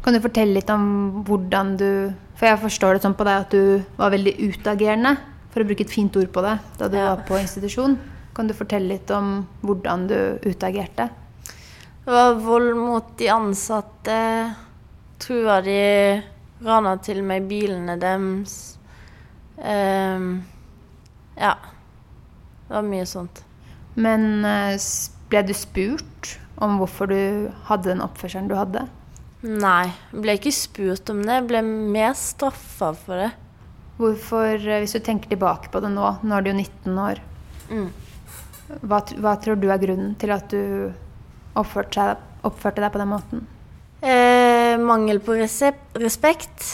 Kan 0.00 0.16
du 0.16 0.20
fortelle 0.24 0.56
litt 0.56 0.70
om 0.72 0.84
hvordan 1.28 1.74
du 1.78 1.88
For 2.40 2.48
jeg 2.48 2.60
forstår 2.62 2.96
det 2.96 3.02
sånn 3.04 3.16
på 3.18 3.24
deg 3.28 3.42
at 3.42 3.52
du 3.52 3.96
var 3.98 4.14
veldig 4.14 4.32
utagerende, 4.40 5.10
for 5.52 5.60
å 5.60 5.66
bruke 5.68 5.84
et 5.84 5.92
fint 5.92 6.14
ord 6.16 6.30
på 6.32 6.40
det, 6.40 6.54
da 6.80 6.88
du 6.88 6.96
Ja. 6.96 7.14
var 7.14 7.24
på 7.28 7.36
institusjon. 7.36 7.98
Kan 8.34 8.46
du 8.48 8.54
fortelle 8.54 8.88
litt 8.88 9.10
om 9.10 9.46
hvordan 9.60 10.06
du 10.08 10.38
utagerte? 10.48 11.10
Det 12.04 12.10
var 12.10 12.34
vold 12.40 12.76
mot 12.76 13.10
de 13.18 13.28
ansatte. 13.32 14.18
Trua 15.20 15.60
de 15.64 16.22
rana 16.64 16.94
til 17.04 17.20
meg 17.24 17.44
bilene 17.50 17.96
deres. 18.00 18.54
Um, 19.60 20.30
ja. 21.36 21.54
Det 22.66 22.72
var 22.76 22.86
mye 22.86 23.06
sånt. 23.08 23.42
Men 24.00 24.44
eh, 24.46 24.76
ble 25.30 25.42
du 25.48 25.52
spurt 25.56 26.36
om 26.62 26.78
hvorfor 26.80 27.10
du 27.10 27.50
hadde 27.68 27.90
den 27.90 28.02
oppførselen 28.04 28.48
du 28.50 28.54
hadde? 28.56 28.86
Nei, 29.42 29.88
jeg 30.12 30.22
ble 30.24 30.36
ikke 30.38 30.52
spurt 30.54 31.10
om 31.12 31.22
det. 31.24 31.38
Jeg 31.40 31.48
ble 31.50 31.62
mer 31.66 32.12
straffa 32.18 32.92
for 32.96 33.24
det. 33.24 33.30
Hvorfor, 34.00 34.54
eh, 34.60 34.80
hvis 34.84 34.94
du 34.96 35.00
tenker 35.04 35.32
tilbake 35.34 35.72
på 35.72 35.82
det 35.84 35.90
nå, 35.92 36.06
nå 36.22 36.36
er 36.38 36.46
du 36.46 36.52
jo 36.52 36.58
19 36.62 37.00
år, 37.08 37.20
Mm. 37.70 37.90
hva, 38.82 38.98
hva 39.22 39.36
tror 39.38 39.54
du 39.62 39.68
er 39.70 39.78
grunnen 39.78 40.16
til 40.18 40.32
at 40.34 40.48
du 40.50 40.90
oppførte, 41.58 41.96
seg, 41.96 42.28
oppførte 42.46 42.84
deg 42.84 42.92
på 42.94 43.00
den 43.02 43.10
måten? 43.10 43.42
Eh, 44.00 44.76
mangel 44.80 45.20
på 45.24 45.36
resept, 45.38 45.98
respekt. 46.00 46.68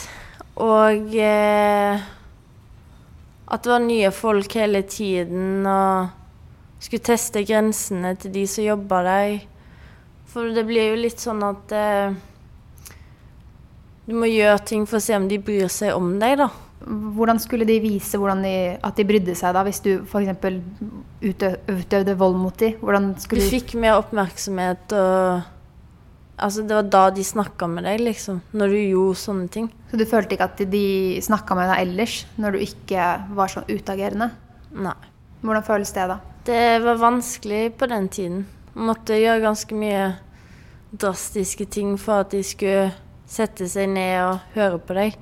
Og 0.63 1.17
eh, 1.21 2.05
at 3.47 3.63
det 3.63 3.71
var 3.71 3.83
nye 3.83 4.13
folk 4.15 4.55
hele 4.59 4.83
tiden 4.89 5.67
og 5.69 6.09
skulle 6.83 7.05
teste 7.07 7.43
grensene 7.47 8.15
til 8.21 8.33
de 8.35 8.47
som 8.51 8.67
jobba 8.67 9.03
der. 9.07 9.37
For 10.31 10.53
det 10.55 10.67
blir 10.69 10.93
jo 10.93 11.03
litt 11.03 11.23
sånn 11.23 11.43
at 11.47 11.75
eh, 11.75 12.17
du 14.07 14.15
må 14.15 14.29
gjøre 14.31 14.63
ting 14.67 14.87
for 14.87 15.01
å 15.01 15.05
se 15.07 15.17
om 15.19 15.27
de 15.31 15.39
bryr 15.43 15.71
seg 15.73 15.97
om 15.97 16.17
deg, 16.21 16.39
da. 16.43 16.51
Hvordan 16.85 17.41
skulle 17.41 17.67
de 17.67 17.79
vise 17.81 18.19
hvordan 18.21 18.43
de, 18.45 18.55
at 18.85 18.99
de 18.99 19.07
brydde 19.09 19.35
seg 19.39 19.55
da, 19.57 19.63
hvis 19.67 19.81
du 19.83 19.91
f.eks. 20.05 20.49
Utø 21.25 21.53
utøvde 21.73 22.17
vold 22.21 22.37
mot 22.39 22.57
dem? 22.61 22.77
Hvordan 22.83 23.15
Du 23.17 23.41
fikk 23.41 23.75
mer 23.81 23.99
oppmerksomhet 24.01 24.97
og 24.97 25.53
Altså, 26.37 26.67
det 26.69 26.75
var 26.77 26.89
da 26.93 27.03
de 27.17 27.23
snakka 27.25 27.65
med 27.71 27.87
deg, 27.89 28.03
liksom. 28.05 28.43
Når 28.53 28.73
du 28.73 28.77
gjorde 28.77 29.21
sånne 29.23 29.47
ting. 29.49 29.71
Så 29.89 29.97
du 29.97 30.05
følte 30.05 30.37
ikke 30.37 30.49
at 30.51 30.59
de, 30.69 30.83
snakka 31.25 31.57
med 31.57 31.71
deg 31.73 31.87
ellers, 31.87 32.17
når 32.37 32.57
du 32.57 32.65
ikke 32.67 33.07
var 33.39 33.49
sånn 33.49 33.65
utagerende? 33.71 34.29
Nei. 34.77 34.93
Hvordan 35.41 35.65
føles 35.65 35.95
det, 35.97 36.05
da? 36.11 36.19
Det 36.45 36.61
var 36.85 37.01
vanskelig 37.01 37.63
på 37.81 37.89
den 37.89 38.11
tiden. 38.13 38.45
Måtte 38.77 39.17
gjøre 39.17 39.47
ganske 39.47 39.79
mye 39.81 40.11
drastiske 40.93 41.67
ting 41.73 41.97
for 42.01 42.27
at 42.27 42.37
de 42.37 42.43
skulle 42.45 42.91
sette 43.27 43.69
seg 43.73 43.89
ned 43.91 44.21
og 44.27 44.53
høre 44.59 44.79
på 44.79 44.97
deg. 44.99 45.17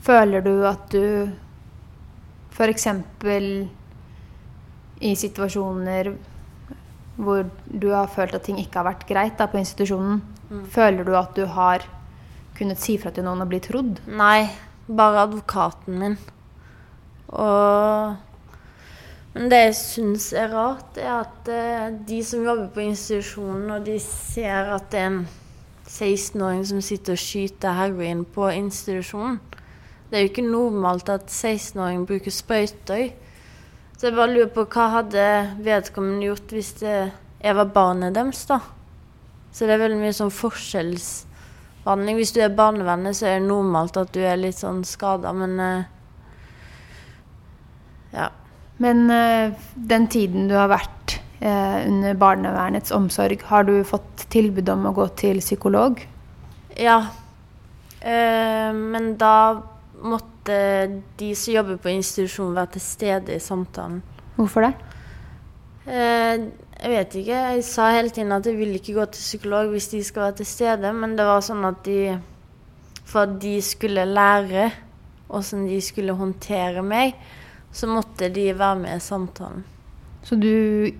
Føler 0.00 0.44
du 0.44 0.54
at 0.66 0.90
du 0.92 1.30
f.eks. 2.50 2.86
i 5.00 5.14
situasjoner 5.16 6.12
hvor 7.20 7.44
du 7.66 7.90
har 7.92 8.08
følt 8.12 8.34
at 8.36 8.46
ting 8.48 8.58
ikke 8.60 8.80
har 8.80 8.88
vært 8.88 9.06
greit 9.08 9.36
da, 9.38 9.46
på 9.50 9.60
institusjonen, 9.60 10.22
føler 10.72 11.04
du 11.04 11.14
at 11.18 11.36
du 11.36 11.44
har 11.52 11.84
kunnet 12.56 12.80
si 12.80 12.96
fra 13.00 13.12
til 13.14 13.26
noen 13.26 13.44
og 13.44 13.50
bli 13.52 13.60
trodd? 13.64 14.00
Nei, 14.08 14.48
bare 14.88 15.26
advokaten 15.26 16.00
min. 16.00 16.18
Og 17.30 18.16
Men 19.30 19.46
det 19.46 19.58
jeg 19.60 19.74
syns 19.78 20.32
er 20.34 20.48
rart, 20.50 20.96
er 20.98 21.20
at 21.20 21.48
eh, 21.54 21.92
de 22.02 22.16
som 22.26 22.42
jobber 22.42 22.66
på 22.74 22.82
institusjonen, 22.82 23.68
og 23.70 23.84
de 23.86 23.94
ser 24.02 24.72
at 24.74 24.88
det 24.90 24.98
er 24.98 25.06
en 25.06 25.20
16-åring 25.90 26.62
som 26.68 26.82
sitter 26.84 27.16
og 27.16 27.20
skyter 27.20 27.74
heroin 27.74 28.22
på 28.24 28.46
institusjonen 28.54 29.40
Det 30.10 30.16
er 30.18 30.24
jo 30.24 30.30
ikke 30.30 30.46
normalt 30.46 31.10
at 31.10 31.26
16-åring 31.30 32.06
bruker 32.06 32.34
sprøyter. 32.34 33.10
Så 33.98 34.08
jeg 34.08 34.16
bare 34.16 34.32
lurer 34.32 34.50
på 34.54 34.64
hva 34.72 34.86
hadde 34.96 35.24
vedkommende 35.62 36.26
gjort 36.26 36.54
hvis 36.56 36.72
jeg 36.82 37.56
var 37.56 37.72
barnet 37.74 38.16
deres, 38.16 38.42
da? 38.48 38.58
Så 39.52 39.66
det 39.66 39.76
er 39.76 39.82
veldig 39.84 40.00
mye 40.00 40.14
sånn 40.14 40.32
forskjellsbehandling. 40.34 42.18
Hvis 42.18 42.34
du 42.34 42.40
er 42.42 42.54
barnevernet, 42.54 43.18
så 43.18 43.28
er 43.28 43.38
det 43.38 43.48
normalt 43.48 43.98
at 44.00 44.12
du 44.14 44.20
er 44.22 44.38
litt 44.40 44.58
sånn 44.58 44.82
skada, 44.88 45.34
men 45.36 45.56
eh, 45.60 45.88
Ja. 48.10 48.30
Men 48.80 49.10
eh, 49.12 49.52
den 49.76 50.08
tiden 50.08 50.48
du 50.48 50.56
har 50.56 50.70
vært 50.72 51.19
under 51.40 52.14
barnevernets 52.20 52.92
omsorg, 52.92 53.40
har 53.48 53.64
du 53.64 53.78
fått 53.88 54.26
tilbud 54.28 54.68
om 54.68 54.82
å 54.90 54.92
gå 54.92 55.06
til 55.16 55.40
psykolog? 55.40 56.02
Ja. 56.76 56.98
Eh, 58.00 58.72
men 58.72 59.14
da 59.20 59.62
måtte 60.00 60.56
eh, 60.56 60.96
de 61.20 61.34
som 61.36 61.54
jobber 61.54 61.80
på 61.80 61.92
institusjonen, 61.92 62.56
være 62.56 62.74
til 62.76 62.84
stede 62.84 63.36
i 63.36 63.42
samtalen. 63.42 64.00
Hvorfor 64.36 64.66
det? 64.66 64.72
Eh, 65.86 66.46
jeg 66.80 66.92
vet 66.94 67.16
ikke. 67.20 67.40
Jeg 67.54 67.64
sa 67.68 67.90
hele 67.92 68.12
tiden 68.14 68.32
at 68.32 68.46
jeg 68.48 68.56
ville 68.56 68.80
ikke 68.80 68.96
gå 68.96 69.04
til 69.12 69.26
psykolog 69.26 69.72
hvis 69.74 69.90
de 69.92 70.04
skal 70.04 70.28
være 70.28 70.38
til 70.40 70.48
stede, 70.48 70.92
men 70.96 71.16
det 71.18 71.28
var 71.28 71.44
sånn 71.44 71.66
at 71.68 71.84
de 71.86 72.18
For 73.10 73.26
at 73.26 73.40
de 73.42 73.56
skulle 73.58 74.04
lære 74.06 74.68
åssen 75.34 75.64
de 75.66 75.80
skulle 75.82 76.14
håndtere 76.14 76.82
meg, 76.82 77.16
så 77.74 77.88
måtte 77.90 78.28
de 78.30 78.44
være 78.54 78.78
med 78.84 78.96
i 78.96 79.02
samtalen. 79.02 79.64
Så 80.22 80.36
du 80.38 80.90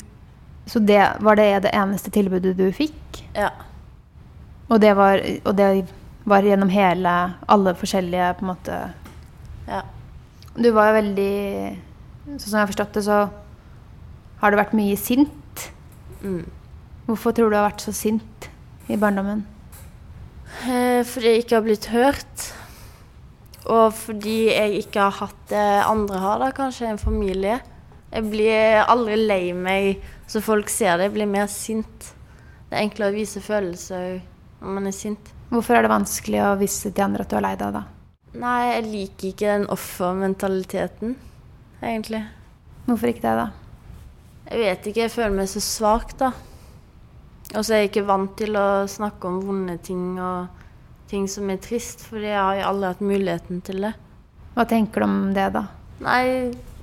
Så 0.71 0.79
det 0.79 1.03
var 1.21 1.39
det 1.39 1.49
det 1.67 1.75
eneste 1.75 2.13
tilbudet 2.15 2.55
du 2.59 2.69
fikk? 2.75 3.25
Ja. 3.35 3.51
Og 4.71 4.79
det 4.83 4.95
var, 4.95 5.19
og 5.45 5.57
det 5.59 5.71
var 6.31 6.47
gjennom 6.47 6.71
hele 6.71 7.15
Alle 7.51 7.75
forskjellige 7.75 8.35
på 8.39 8.45
en 8.45 8.51
måte 8.53 8.77
Ja. 9.67 9.83
Du 10.55 10.71
var 10.75 10.91
jo 10.91 10.99
veldig 11.01 11.35
Sånn 12.31 12.45
som 12.45 12.59
jeg 12.59 12.63
har 12.63 12.71
forstått 12.71 12.99
det, 12.99 13.03
så 13.09 13.21
har 14.41 14.53
du 14.53 14.57
vært 14.57 14.75
mye 14.77 14.95
sint. 14.97 15.65
Mm. 16.23 16.45
Hvorfor 17.09 17.35
tror 17.35 17.49
du 17.49 17.57
du 17.57 17.59
har 17.59 17.67
vært 17.67 17.83
så 17.83 17.95
sint 17.97 18.47
i 18.87 18.99
barndommen? 19.01 19.43
Eh, 20.63 21.01
fordi 21.09 21.33
jeg 21.33 21.43
ikke 21.43 21.57
har 21.57 21.65
blitt 21.65 21.89
hørt. 21.91 22.45
Og 23.67 23.97
fordi 23.97 24.39
jeg 24.53 24.85
ikke 24.85 25.09
har 25.09 25.19
hatt 25.25 25.43
det 25.51 25.67
andre 25.89 26.23
har, 26.23 26.39
da, 26.45 26.53
kanskje 26.55 26.93
en 26.93 27.03
familie. 27.03 27.59
Jeg 28.11 28.27
blir 28.27 28.81
aldri 28.91 29.17
lei 29.21 29.53
meg 29.55 30.03
så 30.31 30.43
folk 30.43 30.71
ser 30.71 30.99
det. 30.99 31.09
Jeg 31.09 31.15
blir 31.19 31.31
mer 31.31 31.47
sint. 31.51 32.11
Det 32.71 32.77
er 32.77 32.85
enklere 32.85 33.11
å 33.11 33.17
vise 33.17 33.43
følelser 33.43 34.21
når 34.61 34.77
man 34.77 34.91
er 34.91 34.95
sint. 34.95 35.33
Hvorfor 35.51 35.75
er 35.75 35.87
det 35.87 35.91
vanskelig 35.91 36.43
å 36.45 36.59
vise 36.61 36.93
til 36.95 37.03
andre 37.03 37.25
at 37.27 37.33
du 37.33 37.39
er 37.39 37.47
lei 37.49 37.57
deg, 37.59 37.75
da? 37.75 37.87
Nei, 38.39 38.59
jeg 38.69 38.85
liker 38.87 39.29
ikke 39.33 39.49
den 39.49 39.65
offermentaliteten, 39.75 41.17
egentlig. 41.83 42.21
Hvorfor 42.87 43.11
ikke 43.11 43.25
det, 43.25 43.33
da? 43.41 43.49
Jeg 44.51 44.63
vet 44.63 44.87
ikke, 44.87 45.03
jeg 45.03 45.15
føler 45.17 45.35
meg 45.41 45.51
så 45.51 45.63
svak, 45.65 46.15
da. 46.21 46.31
Og 47.51 47.65
så 47.67 47.75
er 47.75 47.83
jeg 47.83 47.91
ikke 47.91 48.07
vant 48.07 48.37
til 48.39 48.55
å 48.55 48.87
snakke 48.87 49.27
om 49.27 49.43
vonde 49.43 49.75
ting 49.83 50.15
og 50.23 50.63
ting 51.11 51.27
som 51.31 51.51
er 51.51 51.59
trist, 51.63 52.07
for 52.07 52.23
jeg 52.23 52.39
har 52.39 52.61
jo 52.61 52.69
aldri 52.69 52.93
hatt 52.93 53.03
muligheten 53.03 53.65
til 53.67 53.83
det. 53.89 53.97
Hva 54.55 54.67
tenker 54.71 55.03
du 55.03 55.09
om 55.09 55.19
det, 55.35 55.49
da? 55.59 55.65
Nei, 56.07 56.23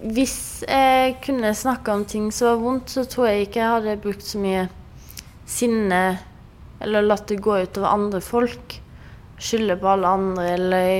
hvis 0.01 0.63
jeg 0.67 1.17
kunne 1.25 1.53
snakka 1.57 1.95
om 1.95 2.03
ting 2.05 2.29
som 2.33 2.51
var 2.51 2.59
vondt, 2.61 2.91
så 2.93 3.05
tror 3.09 3.31
jeg 3.31 3.47
ikke 3.47 3.61
jeg 3.61 3.73
hadde 3.73 4.01
brukt 4.03 4.25
så 4.25 4.41
mye 4.41 4.67
sinne 5.47 6.01
eller 6.83 7.07
latt 7.07 7.25
det 7.31 7.39
gå 7.41 7.55
utover 7.63 7.89
andre 7.89 8.21
folk. 8.21 8.77
Skylde 9.41 9.77
på 9.81 9.89
alle 9.89 10.11
andre 10.19 10.45
eller 10.53 10.91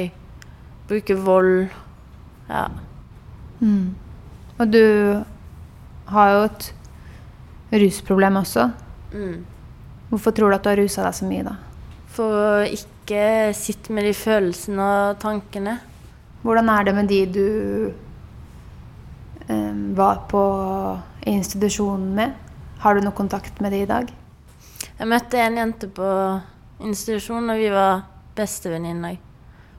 bruke 0.89 1.17
vold. 1.21 1.67
Ja. 2.49 2.65
Mm. 3.59 3.93
Og 4.57 4.73
du 4.73 4.83
har 6.09 6.33
jo 6.33 6.41
et 6.47 6.71
rusproblem 7.83 8.41
også. 8.41 8.69
Mm. 9.13 9.45
Hvorfor 10.09 10.33
tror 10.33 10.49
du 10.49 10.57
at 10.57 10.65
du 10.65 10.71
har 10.71 10.81
rusa 10.81 11.05
deg 11.05 11.17
så 11.17 11.27
mye, 11.27 11.45
da? 11.45 11.55
For 12.17 12.41
å 12.41 12.51
ikke 12.65 13.53
sitte 13.57 13.93
med 13.93 14.07
de 14.07 14.15
følelsene 14.17 14.81
og 14.81 15.21
tankene. 15.21 15.77
Hvordan 16.41 16.71
er 16.71 16.87
det 16.87 16.95
med 16.95 17.11
de 17.11 17.21
du 17.29 17.47
var 19.97 20.23
på 20.29 20.41
institusjonen 21.27 22.09
med? 22.15 22.33
Har 22.79 22.95
du 22.95 23.01
noe 23.01 23.15
kontakt 23.15 23.61
med 23.63 23.71
det 23.71 23.85
i 23.85 23.89
dag? 23.89 24.09
Jeg 24.97 25.09
møtte 25.09 25.39
en 25.41 25.57
jente 25.57 25.87
på 25.93 26.09
institusjonen, 26.83 27.53
og 27.53 27.61
vi 27.61 27.71
var 27.73 28.03
bestevenninner. 28.37 29.17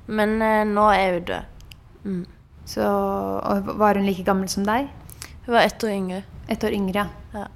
Men 0.09 0.35
eh, 0.43 0.65
nå 0.67 0.89
er 0.95 1.19
hun 1.19 1.29
død. 1.29 1.55
Mm. 2.05 2.25
Så, 2.69 2.85
og 2.85 3.71
var 3.81 4.01
hun 4.01 4.09
like 4.09 4.25
gammel 4.27 4.49
som 4.51 4.67
deg? 4.67 4.89
Hun 5.47 5.55
var 5.55 5.69
ett 5.69 5.85
år 5.85 5.95
yngre. 5.95 6.23
Et 6.49 6.65
år 6.65 6.77
yngre, 6.77 7.09
Ja. 7.35 7.47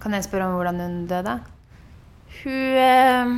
Kan 0.00 0.12
jeg 0.12 0.24
spørre 0.26 0.46
om 0.46 0.58
hvordan 0.58 0.80
hun 0.80 1.06
døde? 1.08 1.38
Hun 2.42 2.76
eh, 2.84 3.36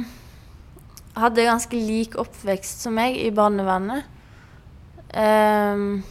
hadde 1.19 1.47
ganske 1.47 1.77
lik 1.77 2.17
oppvekst 2.19 2.83
som 2.83 2.97
meg 2.99 3.17
i 3.17 3.31
barnevernet. 3.35 4.05
Ehm, 5.15 6.03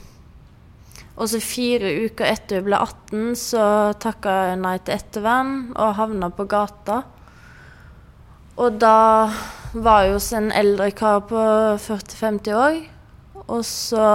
og 1.17 1.29
så 1.31 1.39
fire 1.41 1.91
uker 2.05 2.29
etter 2.29 2.59
hun 2.61 2.67
ble 2.67 2.77
18, 2.77 3.21
så 3.41 3.61
takka 3.97 4.33
hun 4.51 4.65
nei 4.67 4.75
til 4.85 4.93
ettervern 4.99 5.53
og 5.73 5.95
havna 5.97 6.29
på 6.29 6.45
gata. 6.49 7.01
Og 8.57 8.77
da 8.81 9.29
var 9.73 10.05
hun 10.05 10.17
hos 10.17 10.29
en 10.37 10.51
eldre 10.53 10.91
kar 10.97 11.23
på 11.29 11.41
40-50 11.81 12.53
år. 12.57 12.77
Og 13.47 13.63
så 13.65 14.07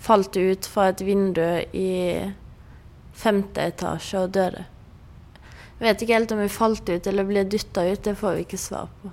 falt 0.00 0.38
hun 0.38 0.54
ut 0.54 0.68
fra 0.70 0.90
et 0.90 1.02
vindu 1.06 1.46
i 1.74 1.90
femte 3.20 3.66
etasje 3.72 4.22
og 4.22 4.34
døde. 4.34 4.64
Jeg 5.80 5.86
vet 5.86 6.02
ikke 6.04 6.18
helt 6.18 6.32
om 6.34 6.42
hun 6.44 6.52
falt 6.52 6.90
ut 6.92 7.06
eller 7.08 7.26
ble 7.26 7.44
dytta 7.48 7.86
ut, 7.88 8.02
det 8.04 8.18
får 8.20 8.36
vi 8.36 8.44
ikke 8.46 8.60
svar 8.60 8.90
på. 9.00 9.10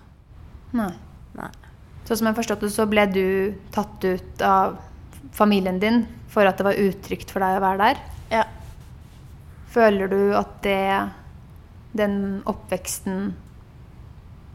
Nei. 0.78 0.92
Nei. 1.38 1.50
Så 2.08 2.18
som 2.18 2.30
jeg 2.30 2.38
forstått 2.38 2.66
det, 2.66 2.72
så 2.76 2.86
ble 2.90 3.06
du 3.12 3.28
tatt 3.76 4.04
ut 4.04 4.44
av 4.44 4.78
familien 5.38 5.80
din 5.80 6.06
for 6.32 6.50
at 6.50 6.58
det 6.60 6.66
var 6.68 6.80
utrygt 6.82 7.32
for 7.34 7.44
deg 7.44 7.60
å 7.60 7.64
være 7.64 7.84
der. 7.84 8.02
Ja. 8.34 8.44
Føler 9.74 10.10
du 10.12 10.22
at 10.38 10.60
det 10.66 10.84
Den 11.98 12.44
oppveksten 12.46 13.32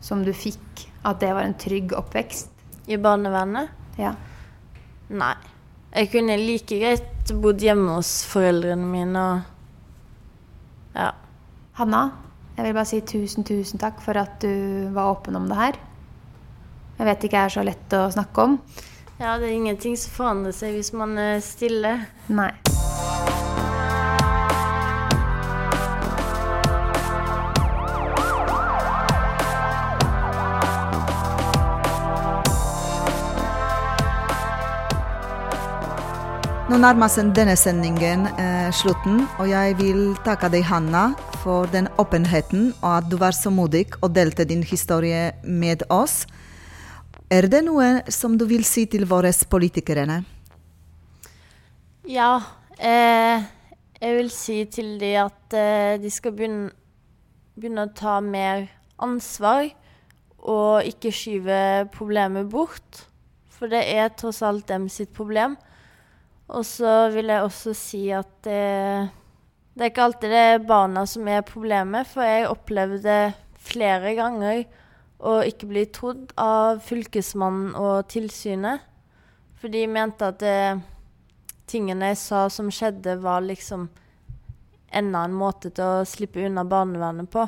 som 0.03 0.21
du 0.23 0.31
fikk, 0.37 0.85
at 1.03 1.18
det 1.23 1.33
var 1.35 1.47
en 1.47 1.57
trygg 1.59 1.95
oppvekst? 1.97 2.51
I 2.87 2.99
barnevernet? 3.01 3.71
Ja. 3.99 4.12
Nei. 5.11 5.35
Jeg 5.92 6.11
kunne 6.12 6.37
like 6.38 6.79
greit 6.79 7.33
bodd 7.42 7.62
hjemme 7.62 7.97
hos 7.99 8.23
foreldrene 8.31 8.87
mine 8.88 9.25
og 9.33 9.40
Ja. 10.95 11.11
Hanna, 11.79 12.03
jeg 12.57 12.66
vil 12.66 12.75
bare 12.77 12.90
si 12.90 13.01
tusen, 13.01 13.47
tusen 13.49 13.81
takk 13.81 14.03
for 14.05 14.18
at 14.21 14.42
du 14.45 14.90
var 14.92 15.14
åpen 15.14 15.37
om 15.38 15.49
det 15.49 15.57
her. 15.57 15.79
Jeg 16.99 17.09
vet 17.09 17.25
ikke 17.27 17.45
er 17.47 17.55
så 17.55 17.64
lett 17.64 17.97
å 17.97 18.11
snakke 18.12 18.45
om. 18.45 18.59
Ja, 19.22 19.37
det 19.38 19.46
er 19.46 19.54
ingenting 19.54 19.94
som 19.94 20.11
forandrer 20.11 20.50
seg 20.50 20.72
hvis 20.74 20.88
man 20.98 21.12
er 21.14 21.37
stille. 21.38 21.92
Nei. 22.26 22.48
Nå 36.66 36.82
nærmer 36.82 37.06
seg 37.06 37.30
denne 37.37 37.54
sendingen 37.54 38.26
eh, 38.26 38.74
slutten, 38.74 39.28
og 39.38 39.46
jeg 39.46 39.78
vil 39.78 40.16
takke 40.26 40.50
deg, 40.50 40.66
Hanna, 40.66 41.12
for 41.44 41.70
den 41.70 41.87
åpenheten 42.02 42.72
og 42.80 42.90
at 42.96 43.12
du 43.12 43.20
var 43.22 43.38
så 43.38 43.54
modig 43.54 43.87
og 44.00 44.16
delte 44.18 44.50
din 44.50 44.66
historie 44.66 45.28
med 45.46 45.87
oss. 45.94 46.24
Er 47.33 47.47
det 47.49 47.62
noe 47.64 48.03
som 48.12 48.35
du 48.37 48.45
vil 48.45 48.64
si 48.68 48.83
til 48.92 49.07
våre 49.09 49.31
politikere? 49.49 50.18
Ja. 52.05 52.33
Eh, 52.77 53.45
jeg 54.03 54.16
vil 54.18 54.29
si 54.35 54.57
til 54.68 54.99
de 55.01 55.14
at 55.16 55.57
eh, 55.57 55.95
de 56.03 56.11
skal 56.12 56.35
begynne, 56.37 56.73
begynne 57.57 57.87
å 57.87 57.95
ta 57.97 58.18
mer 58.21 58.66
ansvar 59.01 59.71
og 60.42 60.85
ikke 60.90 61.14
skyve 61.14 61.62
problemet 61.95 62.51
bort. 62.53 63.07
For 63.49 63.71
det 63.71 63.81
er 63.95 64.12
tross 64.12 64.42
alt 64.45 64.66
dem 64.68 64.90
sitt 64.92 65.14
problem. 65.16 65.57
Og 66.53 66.66
så 66.68 67.09
vil 67.14 67.33
jeg 67.33 67.47
også 67.47 67.73
si 67.79 68.03
at 68.12 68.29
det, 68.45 69.09
det 69.73 69.87
er 69.87 69.95
ikke 69.95 70.09
alltid 70.11 70.37
det 70.37 70.45
er 70.51 70.68
barna 70.68 71.07
som 71.09 71.33
er 71.33 71.47
problemet, 71.49 72.12
for 72.12 72.29
jeg 72.29 72.51
opplevde 72.51 73.18
flere 73.73 74.12
ganger 74.18 74.66
å 75.22 75.38
ikke 75.46 75.68
bli 75.70 75.85
trodd 75.94 76.32
av 76.40 76.82
fylkesmannen 76.82 77.76
og 77.78 78.08
tilsynet. 78.11 78.82
For 79.58 79.70
de 79.70 79.85
mente 79.87 80.26
at 80.26 80.40
det, 80.42 80.82
tingene 81.70 82.11
jeg 82.11 82.20
sa 82.24 82.46
som 82.50 82.70
skjedde, 82.74 83.20
var 83.22 83.44
liksom 83.46 83.87
enda 84.92 85.24
en 85.24 85.37
måte 85.37 85.70
til 85.70 86.02
å 86.02 86.08
slippe 86.08 86.42
unna 86.44 86.64
barnevernet 86.68 87.30
på. 87.32 87.46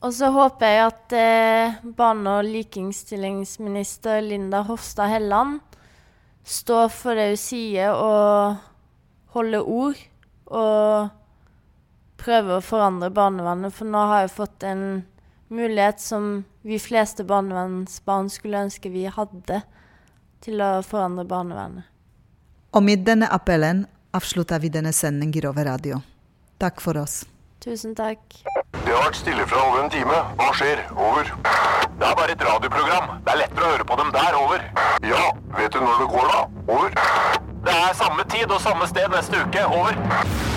Og 0.00 0.12
så 0.16 0.30
håper 0.32 0.70
jeg 0.70 0.84
at 0.86 1.14
eh, 1.16 1.80
barne- 1.96 2.38
og 2.38 2.46
likestillingsminister 2.48 4.22
Linda 4.24 4.62
Hofstad 4.64 5.10
Helland 5.12 5.58
står 6.44 6.88
for 6.92 7.18
det 7.18 7.32
hun 7.34 7.40
sier 7.40 7.92
og 7.92 8.60
holder 9.34 9.66
ord. 9.68 10.00
Og 10.50 11.10
prøver 12.20 12.56
å 12.56 12.64
forandre 12.64 13.12
barnevernet, 13.12 13.72
for 13.72 13.88
nå 13.88 14.00
har 14.10 14.24
jeg 14.24 14.36
fått 14.36 14.64
en 14.68 14.84
mulighet 15.52 16.00
som 16.02 16.32
vi 16.62 16.78
fleste 16.78 17.24
barnevernsbarn 17.24 18.28
skulle 18.30 18.64
ønske 18.66 18.92
vi 18.92 19.06
hadde, 19.08 19.62
til 20.40 20.60
å 20.64 20.80
forandre 20.84 21.24
barnevernet. 21.28 21.84
Og 22.72 22.84
med 22.86 23.02
denne 23.04 23.28
appellen 23.28 23.84
avslutter 24.16 24.60
vi 24.62 24.70
denne 24.72 24.92
sendingen 24.94 25.48
over 25.50 25.66
Radio. 25.66 26.00
Takk 26.60 26.80
for 26.80 27.00
oss. 27.00 27.24
Tusen 27.60 27.94
takk. 27.96 28.20
Det 28.72 28.92
har 28.92 29.02
vært 29.04 29.18
stille 29.20 29.44
fra 29.48 29.64
over 29.68 29.82
en 29.84 29.90
time. 29.92 30.20
Hva 30.38 30.52
skjer? 30.56 30.80
Over. 30.96 31.28
Det 32.00 32.06
er 32.08 32.14
bare 32.16 32.32
et 32.32 32.44
radioprogram. 32.46 33.10
Det 33.26 33.34
er 33.34 33.42
lettere 33.42 33.66
å 33.66 33.72
høre 33.74 33.88
på 33.90 33.98
dem 34.00 34.12
der. 34.14 34.38
Over. 34.38 34.64
Ja, 35.04 35.26
vet 35.58 35.74
du 35.74 35.82
når 35.82 36.00
det 36.00 36.08
går, 36.14 36.30
da? 36.32 36.40
Over. 36.76 36.96
Det 37.66 37.74
er 37.76 37.98
samme 38.00 38.24
tid 38.32 38.48
og 38.48 38.64
samme 38.64 38.88
sted 38.88 39.12
neste 39.12 39.44
uke. 39.44 39.66
Over. 39.68 40.49